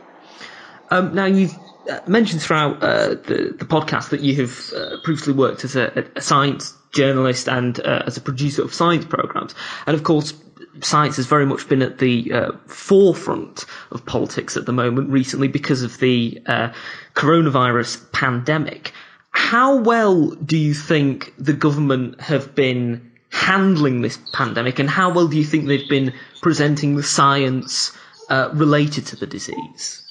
Um, 0.90 1.16
now, 1.16 1.26
you've 1.26 1.56
uh, 1.90 2.00
mentioned 2.08 2.42
throughout 2.42 2.82
uh, 2.82 3.10
the, 3.10 3.56
the 3.58 3.66
podcast 3.66 4.10
that 4.10 4.22
you 4.22 4.36
have 4.36 4.74
uh, 4.74 4.98
previously 5.04 5.34
worked 5.34 5.64
as 5.64 5.76
a, 5.76 6.06
a 6.16 6.22
science 6.22 6.74
journalist 6.94 7.50
and 7.50 7.80
uh, 7.80 8.04
as 8.06 8.18
a 8.18 8.22
producer 8.22 8.64
of 8.64 8.74
science 8.74 9.06
programs. 9.06 9.54
And 9.86 9.96
of 9.96 10.04
course, 10.04 10.34
science 10.82 11.18
has 11.18 11.26
very 11.26 11.46
much 11.46 11.68
been 11.68 11.82
at 11.82 11.98
the 11.98 12.32
uh, 12.32 12.52
forefront 12.68 13.66
of 13.92 14.06
politics 14.06 14.58
at 14.58 14.66
the 14.66 14.74
moment 14.74 15.10
recently 15.10 15.48
because 15.48 15.84
of 15.84 15.98
the 16.00 16.42
uh, 16.46 16.74
coronavirus 17.14 18.12
pandemic. 18.12 18.92
How 19.32 19.78
well 19.78 20.32
do 20.32 20.58
you 20.58 20.74
think 20.74 21.34
the 21.38 21.54
government 21.54 22.22
have 22.22 22.56
been 22.56 23.12
handling 23.30 24.02
this 24.02 24.18
pandemic 24.32 24.80
and 24.80 24.90
how 24.90 25.14
well 25.14 25.28
do 25.28 25.38
you 25.38 25.44
think 25.44 25.68
they've 25.68 25.90
been 25.90 26.14
presenting 26.42 26.96
the 26.96 27.04
science 27.04 27.92
uh, 28.30 28.50
related 28.54 29.08
to 29.08 29.16
the 29.16 29.28
disease? 29.28 30.02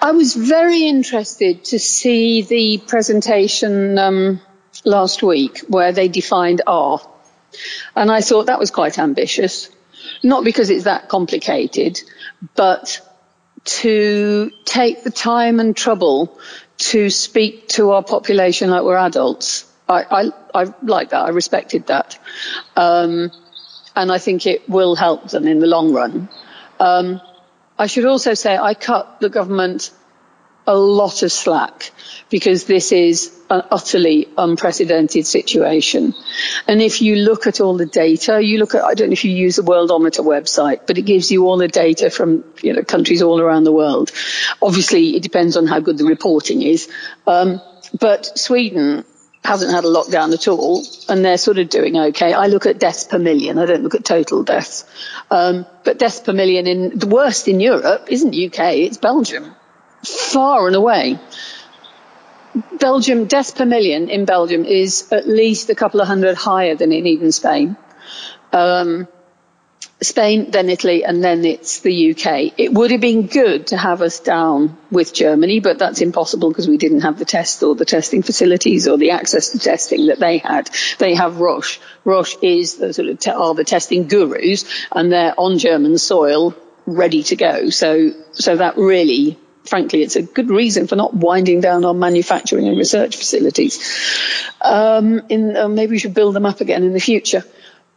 I 0.00 0.12
was 0.12 0.34
very 0.34 0.86
interested 0.88 1.64
to 1.66 1.78
see 1.78 2.42
the 2.42 2.78
presentation 2.86 3.98
um, 3.98 4.40
last 4.84 5.22
week 5.22 5.60
where 5.68 5.92
they 5.92 6.08
defined 6.08 6.62
R. 6.66 7.00
And 7.94 8.10
I 8.10 8.20
thought 8.20 8.46
that 8.46 8.58
was 8.58 8.70
quite 8.70 8.98
ambitious. 8.98 9.68
Not 10.22 10.44
because 10.44 10.70
it's 10.70 10.84
that 10.84 11.08
complicated, 11.08 12.00
but 12.54 13.00
to 13.64 14.50
take 14.64 15.04
the 15.04 15.10
time 15.10 15.60
and 15.60 15.76
trouble 15.76 16.38
to 16.78 17.10
speak 17.10 17.68
to 17.68 17.92
our 17.92 18.02
population 18.02 18.70
like 18.70 18.82
we're 18.82 18.96
adults. 18.96 19.70
I, 19.88 20.02
I, 20.54 20.62
I 20.62 20.74
like 20.82 21.10
that. 21.10 21.24
I 21.24 21.28
respected 21.30 21.86
that. 21.88 22.18
Um, 22.76 23.30
and 23.94 24.10
I 24.10 24.18
think 24.18 24.46
it 24.46 24.68
will 24.68 24.94
help 24.94 25.28
them 25.28 25.46
in 25.46 25.58
the 25.58 25.66
long 25.66 25.92
run. 25.92 26.28
Um, 26.80 27.20
I 27.78 27.86
should 27.86 28.06
also 28.06 28.34
say 28.34 28.56
I 28.56 28.74
cut 28.74 29.20
the 29.20 29.28
government 29.28 29.90
a 30.66 30.76
lot 30.76 31.22
of 31.22 31.32
slack 31.32 31.90
because 32.30 32.64
this 32.64 32.92
is 32.92 33.38
an 33.50 33.62
utterly 33.70 34.28
unprecedented 34.38 35.26
situation. 35.26 36.14
And 36.66 36.80
if 36.80 37.02
you 37.02 37.16
look 37.16 37.46
at 37.46 37.60
all 37.60 37.76
the 37.76 37.86
data, 37.86 38.40
you 38.42 38.58
look 38.58 38.74
at, 38.74 38.82
I 38.82 38.94
don't 38.94 39.08
know 39.08 39.12
if 39.12 39.24
you 39.24 39.32
use 39.32 39.56
the 39.56 39.62
Worldometer 39.62 40.24
website, 40.24 40.86
but 40.86 40.96
it 40.96 41.02
gives 41.02 41.30
you 41.30 41.46
all 41.46 41.58
the 41.58 41.68
data 41.68 42.10
from, 42.10 42.44
you 42.62 42.72
know, 42.72 42.82
countries 42.82 43.22
all 43.22 43.40
around 43.40 43.64
the 43.64 43.72
world. 43.72 44.12
Obviously, 44.62 45.16
it 45.16 45.22
depends 45.22 45.56
on 45.56 45.66
how 45.66 45.80
good 45.80 45.98
the 45.98 46.04
reporting 46.04 46.62
is. 46.62 46.90
Um, 47.26 47.60
but 47.98 48.38
Sweden 48.38 49.04
hasn't 49.44 49.72
had 49.72 49.84
a 49.84 49.88
lockdown 49.88 50.32
at 50.32 50.46
all, 50.48 50.86
and 51.08 51.24
they're 51.24 51.36
sort 51.36 51.58
of 51.58 51.68
doing 51.68 51.96
okay. 51.96 52.32
I 52.32 52.46
look 52.46 52.64
at 52.64 52.78
deaths 52.78 53.04
per 53.04 53.18
million. 53.18 53.58
I 53.58 53.66
don't 53.66 53.82
look 53.82 53.96
at 53.96 54.04
total 54.04 54.44
deaths. 54.44 54.84
Um, 55.30 55.66
but 55.84 55.98
deaths 55.98 56.20
per 56.20 56.32
million 56.32 56.66
in 56.68 56.98
the 56.98 57.08
worst 57.08 57.48
in 57.48 57.58
Europe 57.58 58.06
isn't 58.08 58.34
UK, 58.34 58.74
it's 58.76 58.98
Belgium 58.98 59.56
far 60.04 60.66
and 60.66 60.76
away. 60.76 61.18
Belgium, 62.78 63.26
deaths 63.26 63.52
per 63.52 63.64
million 63.64 64.10
in 64.10 64.24
Belgium 64.24 64.64
is 64.64 65.10
at 65.10 65.26
least 65.26 65.70
a 65.70 65.74
couple 65.74 66.00
of 66.00 66.06
hundred 66.06 66.36
higher 66.36 66.74
than 66.74 66.92
in 66.92 67.06
even 67.06 67.32
Spain. 67.32 67.76
Um, 68.52 69.08
Spain, 70.02 70.50
then 70.50 70.68
Italy, 70.68 71.04
and 71.04 71.22
then 71.22 71.44
it's 71.44 71.80
the 71.80 72.10
UK. 72.10 72.52
It 72.58 72.74
would 72.74 72.90
have 72.90 73.00
been 73.00 73.28
good 73.28 73.68
to 73.68 73.76
have 73.76 74.02
us 74.02 74.18
down 74.18 74.76
with 74.90 75.14
Germany, 75.14 75.60
but 75.60 75.78
that's 75.78 76.00
impossible 76.00 76.48
because 76.50 76.68
we 76.68 76.76
didn't 76.76 77.02
have 77.02 77.18
the 77.18 77.24
tests 77.24 77.62
or 77.62 77.74
the 77.76 77.84
testing 77.84 78.22
facilities 78.22 78.88
or 78.88 78.98
the 78.98 79.12
access 79.12 79.50
to 79.50 79.58
testing 79.60 80.06
that 80.08 80.18
they 80.18 80.38
had. 80.38 80.68
They 80.98 81.14
have 81.14 81.38
Roche. 81.38 81.78
Roche 82.04 82.36
is 82.42 82.76
the 82.76 82.92
sort 82.92 83.08
of 83.08 83.18
te- 83.20 83.30
are 83.30 83.54
the 83.54 83.64
testing 83.64 84.08
gurus, 84.08 84.64
and 84.90 85.12
they're 85.12 85.38
on 85.38 85.58
German 85.58 85.96
soil, 85.98 86.54
ready 86.84 87.22
to 87.24 87.36
go. 87.36 87.70
So, 87.70 88.10
so 88.32 88.56
that 88.56 88.76
really 88.76 89.38
frankly, 89.64 90.02
it's 90.02 90.16
a 90.16 90.22
good 90.22 90.50
reason 90.50 90.86
for 90.86 90.96
not 90.96 91.14
winding 91.14 91.60
down 91.60 91.84
our 91.84 91.94
manufacturing 91.94 92.68
and 92.68 92.76
research 92.76 93.16
facilities. 93.16 93.78
Um, 94.60 95.22
in, 95.28 95.56
uh, 95.56 95.68
maybe 95.68 95.92
we 95.92 95.98
should 95.98 96.14
build 96.14 96.34
them 96.34 96.46
up 96.46 96.60
again 96.60 96.82
in 96.82 96.92
the 96.92 97.00
future. 97.00 97.44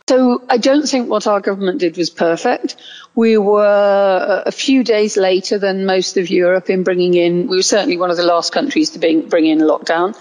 So 0.07 0.43
I 0.47 0.57
don't 0.57 0.87
think 0.87 1.09
what 1.09 1.25
our 1.25 1.41
government 1.41 1.79
did 1.79 1.97
was 1.97 2.11
perfect. 2.11 2.75
We 3.15 3.39
were 3.39 4.43
a 4.45 4.51
few 4.51 4.83
days 4.83 5.17
later 5.17 5.57
than 5.57 5.87
most 5.87 6.17
of 6.17 6.29
Europe 6.29 6.69
in 6.69 6.83
bringing 6.83 7.15
in, 7.15 7.47
we 7.47 7.55
were 7.55 7.63
certainly 7.63 7.97
one 7.97 8.11
of 8.11 8.17
the 8.17 8.23
last 8.23 8.53
countries 8.53 8.91
to 8.91 8.99
bring, 8.99 9.27
bring 9.27 9.47
in 9.47 9.57
lockdown. 9.57 10.15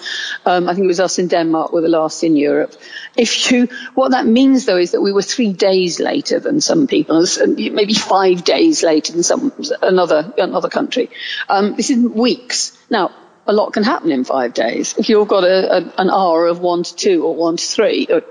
Um, 0.47 0.71
I 0.71 0.75
think 0.75 0.85
it 0.85 0.89
was 0.89 1.01
us 1.01 1.19
in 1.19 1.29
Denmark 1.29 1.73
were 1.73 1.83
the 1.83 1.89
last 1.89 2.25
in 2.25 2.35
Europe. 2.35 2.73
If 3.15 3.51
you, 3.51 3.69
what 3.95 4.13
that 4.13 4.25
means 4.25 4.65
though 4.65 4.79
is 4.79 4.93
that 4.93 5.03
we 5.03 5.13
were 5.13 5.21
three 5.21 5.53
days 5.53 6.01
later 6.01 6.41
than 6.41 6.63
some 6.63 6.87
people, 6.87 7.27
maybe 7.47 7.93
five 7.93 8.43
days 8.43 8.83
later 8.83 9.13
than 9.13 9.23
some, 9.23 9.53
another, 9.83 10.33
another 10.39 10.71
country. 10.71 11.11
Um, 11.51 11.77
this 11.77 11.91
is 11.91 11.99
weeks. 11.99 12.75
Now, 12.89 13.11
a 13.47 13.53
lot 13.53 13.75
can 13.75 13.83
happen 13.83 14.11
in 14.11 14.25
five 14.25 14.55
days. 14.55 14.95
If 14.97 15.11
you've 15.11 15.29
got 15.29 15.45
a, 15.45 15.77
a, 15.77 15.95
an 15.99 16.09
R 16.09 16.47
of 16.47 16.61
one 16.61 16.85
to 16.85 16.97
two 16.97 17.25
or 17.25 17.35
one 17.35 17.59
to 17.59 17.65
three, 17.65 18.07
or 18.09 18.23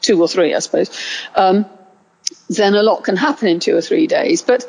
two 0.00 0.20
or 0.20 0.28
three, 0.28 0.54
I 0.54 0.58
suppose, 0.58 0.90
um, 1.34 1.66
then 2.48 2.74
a 2.74 2.82
lot 2.82 3.04
can 3.04 3.16
happen 3.16 3.48
in 3.48 3.60
two 3.60 3.76
or 3.76 3.80
three 3.80 4.06
days. 4.06 4.42
But 4.42 4.66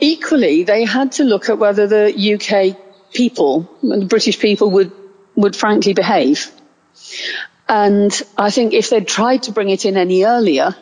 equally, 0.00 0.64
they 0.64 0.84
had 0.84 1.12
to 1.12 1.24
look 1.24 1.48
at 1.48 1.58
whether 1.58 1.86
the 1.86 2.34
UK 2.34 2.76
people 3.12 3.68
the 3.82 4.04
British 4.04 4.38
people 4.38 4.70
would, 4.70 4.92
would 5.34 5.56
frankly 5.56 5.94
behave. 5.94 6.50
And 7.68 8.12
I 8.36 8.50
think 8.50 8.74
if 8.74 8.90
they'd 8.90 9.06
tried 9.06 9.44
to 9.44 9.52
bring 9.52 9.70
it 9.70 9.84
in 9.84 9.96
any 9.96 10.24
earlier, 10.24 10.74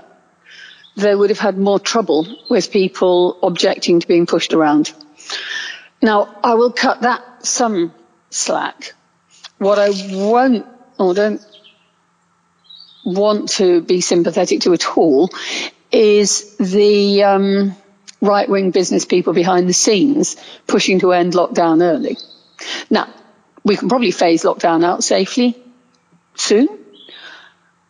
they 0.97 1.15
would 1.15 1.31
have 1.31 1.39
had 1.39 1.59
more 1.59 1.81
trouble 1.81 2.27
with 2.49 2.71
people 2.71 3.39
objecting 3.43 4.01
to 4.01 4.07
being 4.07 4.27
pushed 4.27 4.53
around. 4.53 4.93
Now, 6.03 6.37
I 6.45 6.55
will 6.55 6.73
cut 6.73 7.01
that 7.01 7.47
some 7.47 7.95
slack. 8.31 8.93
What 9.59 9.79
I 9.79 9.91
won't 10.13 10.67
or 10.99 11.15
don't 11.15 11.41
want 13.05 13.51
to 13.51 13.83
be 13.83 14.01
sympathetic 14.01 14.61
to 14.61 14.73
at 14.73 14.97
all 14.97 15.31
is 15.93 16.57
the 16.57 17.23
um, 17.23 17.77
right 18.21 18.49
wing 18.49 18.71
business 18.71 19.05
people 19.05 19.33
behind 19.33 19.69
the 19.69 19.73
scenes 19.73 20.37
pushing 20.67 21.01
to 21.01 21.13
end 21.13 21.35
lockdown 21.35 21.83
early. 21.83 22.17
Now, 22.91 23.13
we 23.65 23.77
can 23.77 23.89
probably 23.89 24.11
phase 24.11 24.43
lockdown 24.43 24.85
out 24.85 25.05
safely 25.05 25.57
soon, 26.35 26.69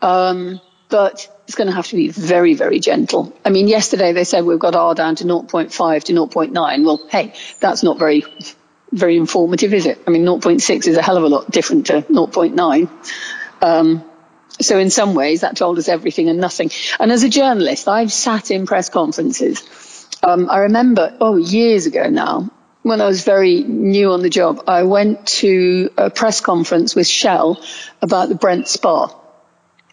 um, 0.03 0.61
but 0.89 1.29
it's 1.47 1.55
going 1.55 1.67
to 1.69 1.75
have 1.75 1.87
to 1.89 1.97
be 1.97 2.09
very, 2.09 2.55
very 2.55 2.81
gentle. 2.81 3.37
I 3.45 3.51
mean, 3.51 3.69
yesterday 3.69 4.12
they 4.12 4.25
said 4.25 4.45
we've 4.45 4.59
got 4.59 4.75
R 4.75 4.95
down 4.95 5.17
to 5.17 5.25
0.5 5.25 6.05
to 6.05 6.12
0.9. 6.12 6.85
Well, 6.85 7.01
hey, 7.11 7.35
that's 7.61 7.83
not 7.83 7.99
very, 7.99 8.25
very 8.93 9.17
informative, 9.17 9.75
is 9.75 9.87
it? 9.87 9.99
I 10.07 10.11
mean, 10.11 10.25
0.6 10.25 10.87
is 10.87 10.97
a 10.97 11.03
hell 11.03 11.17
of 11.17 11.25
a 11.25 11.29
lot 11.29 11.51
different 11.51 11.87
to 11.87 12.03
0.9. 12.03 12.89
Um, 13.62 14.05
so 14.61 14.78
in 14.78 14.90
some 14.90 15.14
ways 15.14 15.40
that 15.40 15.57
told 15.57 15.78
us 15.78 15.88
everything 15.88 16.28
and 16.28 16.38
nothing. 16.38 16.70
And 17.00 17.11
as 17.11 17.22
a 17.24 17.28
journalist, 17.28 17.88
I've 17.88 18.12
sat 18.12 18.50
in 18.50 18.66
press 18.66 18.88
conferences. 18.88 20.09
Um, 20.22 20.48
I 20.48 20.59
remember, 20.59 21.16
oh, 21.20 21.36
years 21.36 21.86
ago 21.86 22.09
now, 22.09 22.50
when 22.82 23.00
I 23.00 23.07
was 23.07 23.24
very 23.24 23.62
new 23.62 24.12
on 24.12 24.22
the 24.22 24.30
job, 24.30 24.64
I 24.66 24.82
went 24.84 25.26
to 25.42 25.90
a 25.96 26.11
press 26.11 26.40
conference 26.40 26.94
with 26.94 27.07
Shell 27.07 27.61
about 28.02 28.28
the 28.28 28.34
Brent 28.34 28.68
Spar. 28.68 29.14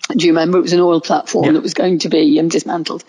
Do 0.10 0.26
you 0.26 0.34
remember? 0.34 0.58
It 0.58 0.62
was 0.64 0.74
an 0.74 0.82
oil 0.82 1.00
platform 1.02 1.46
Yeah. 1.46 1.52
that 1.54 1.64
was 1.64 1.74
going 1.74 2.00
to 2.00 2.10
be 2.10 2.40
um, 2.40 2.50
dismantled. 2.50 3.04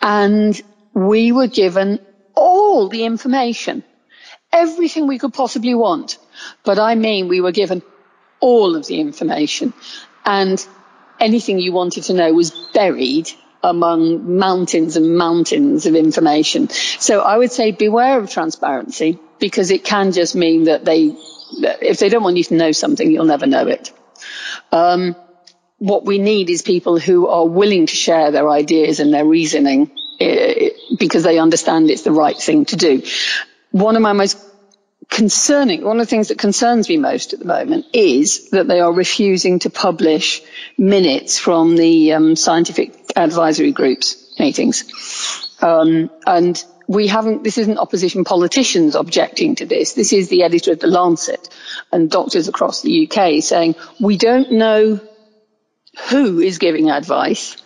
And 0.00 0.60
we 0.94 1.32
were 1.32 1.48
given 1.48 2.00
all 2.34 2.88
the 2.88 3.04
information, 3.04 3.84
everything 4.52 5.06
we 5.06 5.18
could 5.18 5.34
possibly 5.34 5.74
want. 5.74 6.18
But 6.64 6.78
I 6.78 6.94
mean, 6.94 7.28
we 7.28 7.40
were 7.42 7.52
given 7.52 7.82
all 8.40 8.74
of 8.74 8.86
the 8.86 9.00
information 9.00 9.74
and 10.24 10.66
anything 11.20 11.58
you 11.58 11.72
wanted 11.72 12.04
to 12.04 12.14
know 12.14 12.32
was 12.32 12.50
buried 12.72 13.30
among 13.62 14.38
mountains 14.38 14.96
and 14.96 15.16
mountains 15.16 15.86
of 15.86 15.94
information. 15.94 16.68
So 16.70 17.20
I 17.20 17.36
would 17.36 17.52
say 17.52 17.72
beware 17.72 18.18
of 18.18 18.30
transparency 18.30 19.18
because 19.38 19.70
it 19.70 19.84
can 19.84 20.12
just 20.12 20.34
mean 20.34 20.64
that 20.64 20.84
they, 20.84 21.14
if 21.60 21.98
they 21.98 22.08
don't 22.08 22.22
want 22.22 22.36
you 22.36 22.44
to 22.44 22.54
know 22.54 22.72
something, 22.72 23.10
you'll 23.10 23.26
never 23.26 23.46
know 23.46 23.66
it. 23.66 23.92
Um, 24.72 25.14
what 25.78 26.04
we 26.04 26.18
need 26.18 26.50
is 26.50 26.62
people 26.62 26.98
who 26.98 27.26
are 27.28 27.46
willing 27.46 27.86
to 27.86 27.96
share 27.96 28.30
their 28.30 28.48
ideas 28.48 29.00
and 29.00 29.12
their 29.12 29.24
reasoning 29.24 29.90
eh, 30.20 30.70
because 30.98 31.22
they 31.22 31.38
understand 31.38 31.90
it's 31.90 32.02
the 32.02 32.12
right 32.12 32.36
thing 32.36 32.66
to 32.66 32.76
do. 32.76 33.02
One 33.70 33.96
of 33.96 34.02
my 34.02 34.12
most 34.12 34.38
concerning, 35.10 35.84
one 35.84 35.98
of 36.00 36.06
the 36.06 36.10
things 36.10 36.28
that 36.28 36.38
concerns 36.38 36.88
me 36.88 36.96
most 36.96 37.32
at 37.32 37.40
the 37.40 37.44
moment 37.44 37.86
is 37.92 38.50
that 38.50 38.68
they 38.68 38.80
are 38.80 38.92
refusing 38.92 39.58
to 39.58 39.70
publish 39.70 40.40
minutes 40.78 41.38
from 41.38 41.76
the 41.76 42.12
um, 42.12 42.36
scientific 42.36 42.94
advisory 43.16 43.72
groups 43.72 44.34
meetings. 44.38 44.84
Um, 45.60 46.10
and 46.26 46.64
we 46.86 47.08
haven't, 47.08 47.44
this 47.44 47.58
isn't 47.58 47.78
opposition 47.78 48.24
politicians 48.24 48.94
objecting 48.94 49.56
to 49.56 49.66
this. 49.66 49.92
This 49.92 50.12
is 50.12 50.28
the 50.28 50.44
editor 50.44 50.72
of 50.72 50.80
The 50.80 50.86
Lancet 50.86 51.48
and 51.92 52.10
doctors 52.10 52.48
across 52.48 52.82
the 52.82 53.06
UK 53.08 53.42
saying, 53.42 53.74
we 54.00 54.16
don't 54.16 54.52
know 54.52 55.00
who 56.08 56.38
is 56.40 56.58
giving 56.58 56.88
advice 56.88 57.56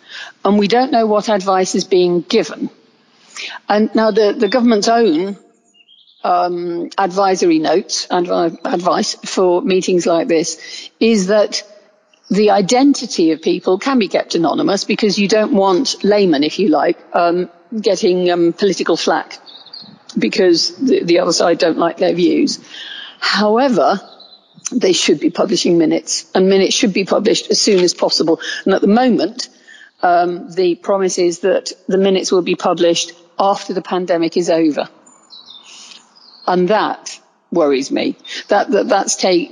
and 0.43 0.57
we 0.57 0.67
don't 0.67 0.91
know 0.91 1.05
what 1.05 1.29
advice 1.29 1.75
is 1.75 1.85
being 1.85 2.21
given. 2.21 2.69
And 3.69 3.93
now 3.95 4.11
the, 4.11 4.33
the 4.33 4.47
government's 4.49 4.87
own 4.87 5.37
um, 6.25 6.89
advisory 6.97 7.59
notes, 7.59 8.07
advi- 8.07 8.59
advice 8.65 9.13
for 9.13 9.61
meetings 9.61 10.07
like 10.07 10.27
this 10.27 10.89
is 10.99 11.27
that 11.27 11.61
the 12.31 12.49
identity 12.49 13.31
of 13.31 13.43
people 13.43 13.77
can 13.77 13.99
be 13.99 14.07
kept 14.07 14.33
anonymous 14.33 14.85
because 14.85 15.19
you 15.19 15.27
don't 15.27 15.53
want 15.53 16.03
laymen, 16.03 16.43
if 16.43 16.57
you 16.57 16.69
like, 16.69 16.97
um, 17.13 17.47
getting 17.79 18.31
um, 18.31 18.53
political 18.53 18.97
flack 18.97 19.37
because 20.17 20.75
the, 20.77 21.03
the 21.03 21.19
other 21.19 21.31
side 21.31 21.59
don't 21.59 21.77
like 21.77 21.97
their 21.97 22.15
views. 22.15 22.59
However, 23.19 23.99
they 24.71 24.93
should 24.93 25.19
be 25.19 25.29
publishing 25.29 25.77
minutes 25.77 26.25
and 26.33 26.49
minutes 26.49 26.73
should 26.73 26.93
be 26.93 27.05
published 27.05 27.51
as 27.51 27.61
soon 27.61 27.83
as 27.83 27.93
possible. 27.93 28.39
And 28.65 28.73
at 28.73 28.81
the 28.81 28.87
moment, 28.87 29.49
um, 30.01 30.51
the 30.51 30.73
promise 30.73 31.19
is 31.19 31.41
that 31.41 31.71
the 31.87 31.99
minutes 31.99 32.31
will 32.31 32.41
be 32.41 32.55
published 32.55 33.11
after 33.37 33.73
the 33.73 33.83
pandemic 33.83 34.37
is 34.37 34.49
over. 34.49 34.89
And 36.47 36.69
that 36.69 37.19
worries 37.51 37.91
me. 37.91 38.17
That, 38.49 38.71
that 38.71 38.87
that's 38.87 39.15
take, 39.15 39.51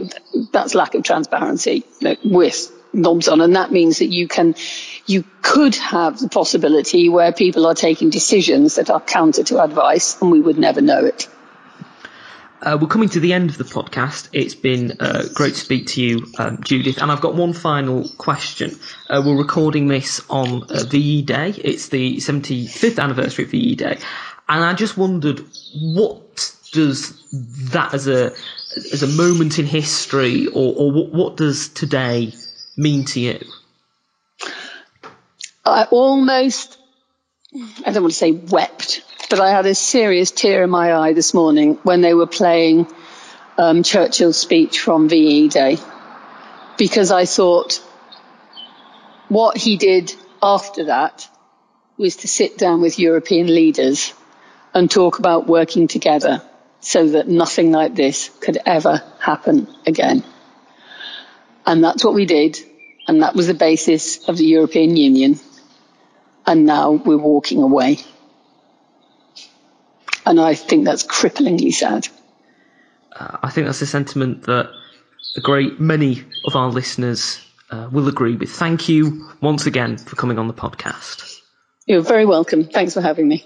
that's 0.52 0.76
lack 0.76 0.96
of 0.96 1.04
transparency 1.04 1.84
with 2.24 2.72
knobs 2.94 3.28
on. 3.28 3.42
And 3.42 3.56
that 3.56 3.72
means 3.72 4.00
that 4.00 4.08
you 4.08 4.28
can, 4.28 4.56
you 5.06 5.24
could 5.42 5.76
have 5.76 6.20
the 6.20 6.30
possibility 6.30 7.10
where 7.10 7.32
people 7.32 7.66
are 7.66 7.74
taking 7.74 8.10
decisions 8.10 8.76
that 8.76 8.90
are 8.90 9.02
counter 9.02 9.44
to 9.46 9.64
advice 9.64 10.22
and 10.22 10.32
we 10.32 10.40
would 10.40 10.58
never 10.58 10.82
know 10.82 11.06
it. 11.06 11.28
Uh, 12.62 12.78
we're 12.80 12.88
coming 12.88 13.10
to 13.10 13.20
the 13.20 13.34
end 13.34 13.50
of 13.50 13.58
the 13.58 13.66
podcast. 13.66 14.30
It's 14.32 14.56
been 14.56 14.94
uh, 15.02 15.24
great 15.34 15.54
to 15.54 15.60
speak 15.60 15.88
to 15.88 16.02
you, 16.02 16.26
um, 16.38 16.60
Judith. 16.64 17.02
And 17.02 17.12
I've 17.12 17.20
got 17.20 17.36
one 17.36 17.52
final 17.52 18.08
question. 18.18 18.80
Uh, 19.10 19.22
we're 19.26 19.38
recording 19.38 19.90
this 19.90 20.22
on 20.30 20.64
uh, 20.64 20.84
VE 20.86 21.24
Day. 21.24 21.50
It's 21.50 21.90
the 21.90 22.18
75th 22.18 23.00
anniversary 23.00 23.44
of 23.44 23.52
VE 23.52 23.76
Day. 23.76 23.98
And 24.48 24.64
I 24.64 24.74
just 24.76 24.98
wondered, 24.98 25.42
what 25.76 26.56
does 26.74 27.14
that 27.72 27.94
as 27.94 28.08
a 28.08 28.34
as 28.92 29.04
a 29.04 29.08
moment 29.08 29.60
in 29.60 29.66
history, 29.66 30.48
or, 30.48 30.74
or 30.76 30.92
what, 30.92 31.14
what 31.14 31.38
does 31.38 31.70
today 31.70 32.34
mean 32.76 33.06
to 33.06 33.20
you? 33.20 33.40
I 35.64 35.86
almost, 35.92 36.78
I 37.86 37.92
don't 37.92 38.04
want 38.04 38.12
to 38.14 38.18
say 38.18 38.32
wept, 38.32 39.02
but 39.30 39.40
I 39.40 39.52
had 39.52 39.66
a 39.66 39.76
serious 39.76 40.32
tear 40.32 40.64
in 40.64 40.70
my 40.70 40.94
eye 40.96 41.14
this 41.14 41.34
morning 41.34 41.80
when 41.84 42.02
they 42.02 42.14
were 42.14 42.28
playing 42.28 42.88
um, 43.58 43.84
Churchill's 43.84 44.38
speech 44.38 44.80
from 44.80 45.08
VE 45.08 45.50
Day 45.50 45.78
because 46.78 47.12
I 47.12 47.26
thought 47.26 47.82
what 49.30 49.56
he 49.58 49.78
did 49.78 50.14
after 50.42 50.86
that 50.86 51.28
was 51.98 52.18
to 52.18 52.28
sit 52.28 52.58
down 52.58 52.82
with 52.82 52.98
European 53.00 53.48
leaders 53.48 54.14
and 54.74 54.90
talk 54.90 55.20
about 55.20 55.48
working 55.48 55.88
together 55.88 56.42
so 56.84 57.08
that 57.08 57.30
nothing 57.30 57.72
like 57.72 57.96
this 57.96 58.30
could 58.42 58.58
ever 58.66 59.02
happen 59.18 59.74
again. 59.88 60.22
And 61.66 61.82
that's 61.82 62.04
what 62.04 62.14
we 62.14 62.26
did. 62.26 62.60
And 63.08 63.24
that 63.24 63.36
was 63.36 63.48
the 63.48 63.54
basis 63.54 64.28
of 64.28 64.38
the 64.38 64.46
European 64.46 64.98
Union. 64.98 65.40
And 66.46 66.66
now 66.66 66.92
we're 66.92 67.18
walking 67.18 67.62
away. 67.62 68.00
And 70.26 70.40
I 70.40 70.56
think 70.56 70.84
that's 70.84 71.04
cripplingly 71.04 71.74
sad. 71.74 72.08
I 73.16 73.50
think 73.50 73.68
that's 73.68 73.82
a 73.82 73.88
sentiment 73.88 74.44
that 74.44 74.70
a 75.38 75.42
great 75.42 75.80
many 75.80 76.24
of 76.46 76.58
our 76.58 76.70
listeners 76.70 77.40
uh, 77.72 77.88
will 77.92 78.10
agree 78.10 78.36
with. 78.36 78.52
Thank 78.52 78.90
you 78.90 79.30
once 79.40 79.68
again 79.68 79.98
for 79.98 80.18
coming 80.18 80.38
on 80.38 80.48
the 80.48 80.54
podcast. 80.54 81.40
You're 81.86 82.02
very 82.02 82.26
welcome. 82.26 82.66
Thanks 82.66 82.94
for 82.94 83.02
having 83.02 83.28
me. 83.28 83.46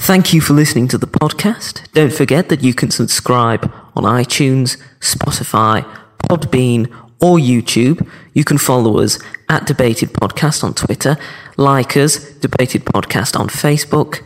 Thank 0.00 0.32
you 0.32 0.40
for 0.40 0.54
listening 0.54 0.88
to 0.88 0.98
the 0.98 1.06
podcast. 1.06 1.90
Don't 1.92 2.12
forget 2.12 2.48
that 2.48 2.62
you 2.62 2.72
can 2.72 2.90
subscribe 2.90 3.70
on 3.96 4.04
iTunes, 4.04 4.80
Spotify, 5.00 5.84
Podbean, 6.28 6.86
or 7.20 7.38
YouTube. 7.38 8.08
You 8.32 8.44
can 8.44 8.58
follow 8.58 8.98
us 9.00 9.18
at 9.48 9.66
Debated 9.66 10.12
Podcast 10.12 10.62
on 10.62 10.74
Twitter, 10.74 11.16
like 11.56 11.96
us, 11.96 12.18
Debated 12.34 12.84
Podcast 12.84 13.38
on 13.38 13.48
Facebook. 13.48 14.22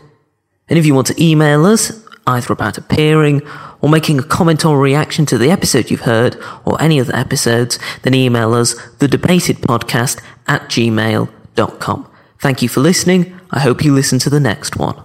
And 0.69 0.79
if 0.79 0.87
you 0.87 0.95
want 0.95 1.07
to 1.09 1.23
email 1.23 1.65
us, 1.65 2.03
either 2.27 2.53
about 2.53 2.79
appearing 2.79 3.43
or 3.81 3.89
making 3.89 4.19
a 4.19 4.23
comment 4.23 4.65
or 4.65 4.79
reaction 4.79 5.27
to 5.27 5.39
the 5.39 5.51
episode 5.51 5.91
you've 5.91 6.03
heard 6.03 6.37
or 6.65 6.81
any 6.81 7.01
other 7.01 7.15
episodes, 7.17 7.79
then 8.03 8.15
email 8.15 8.55
us 8.55 8.75
thedebatedpodcast 8.99 10.23
at 10.47 10.63
gmail.com. 10.69 12.12
Thank 12.43 12.61
you 12.61 12.69
for 12.69 12.81
listening. 12.81 13.39
I 13.53 13.61
hope 13.61 13.85
you 13.85 13.95
listen 13.95 14.19
to 14.19 14.29
the 14.29 14.41
next 14.41 14.77
one. 14.77 14.97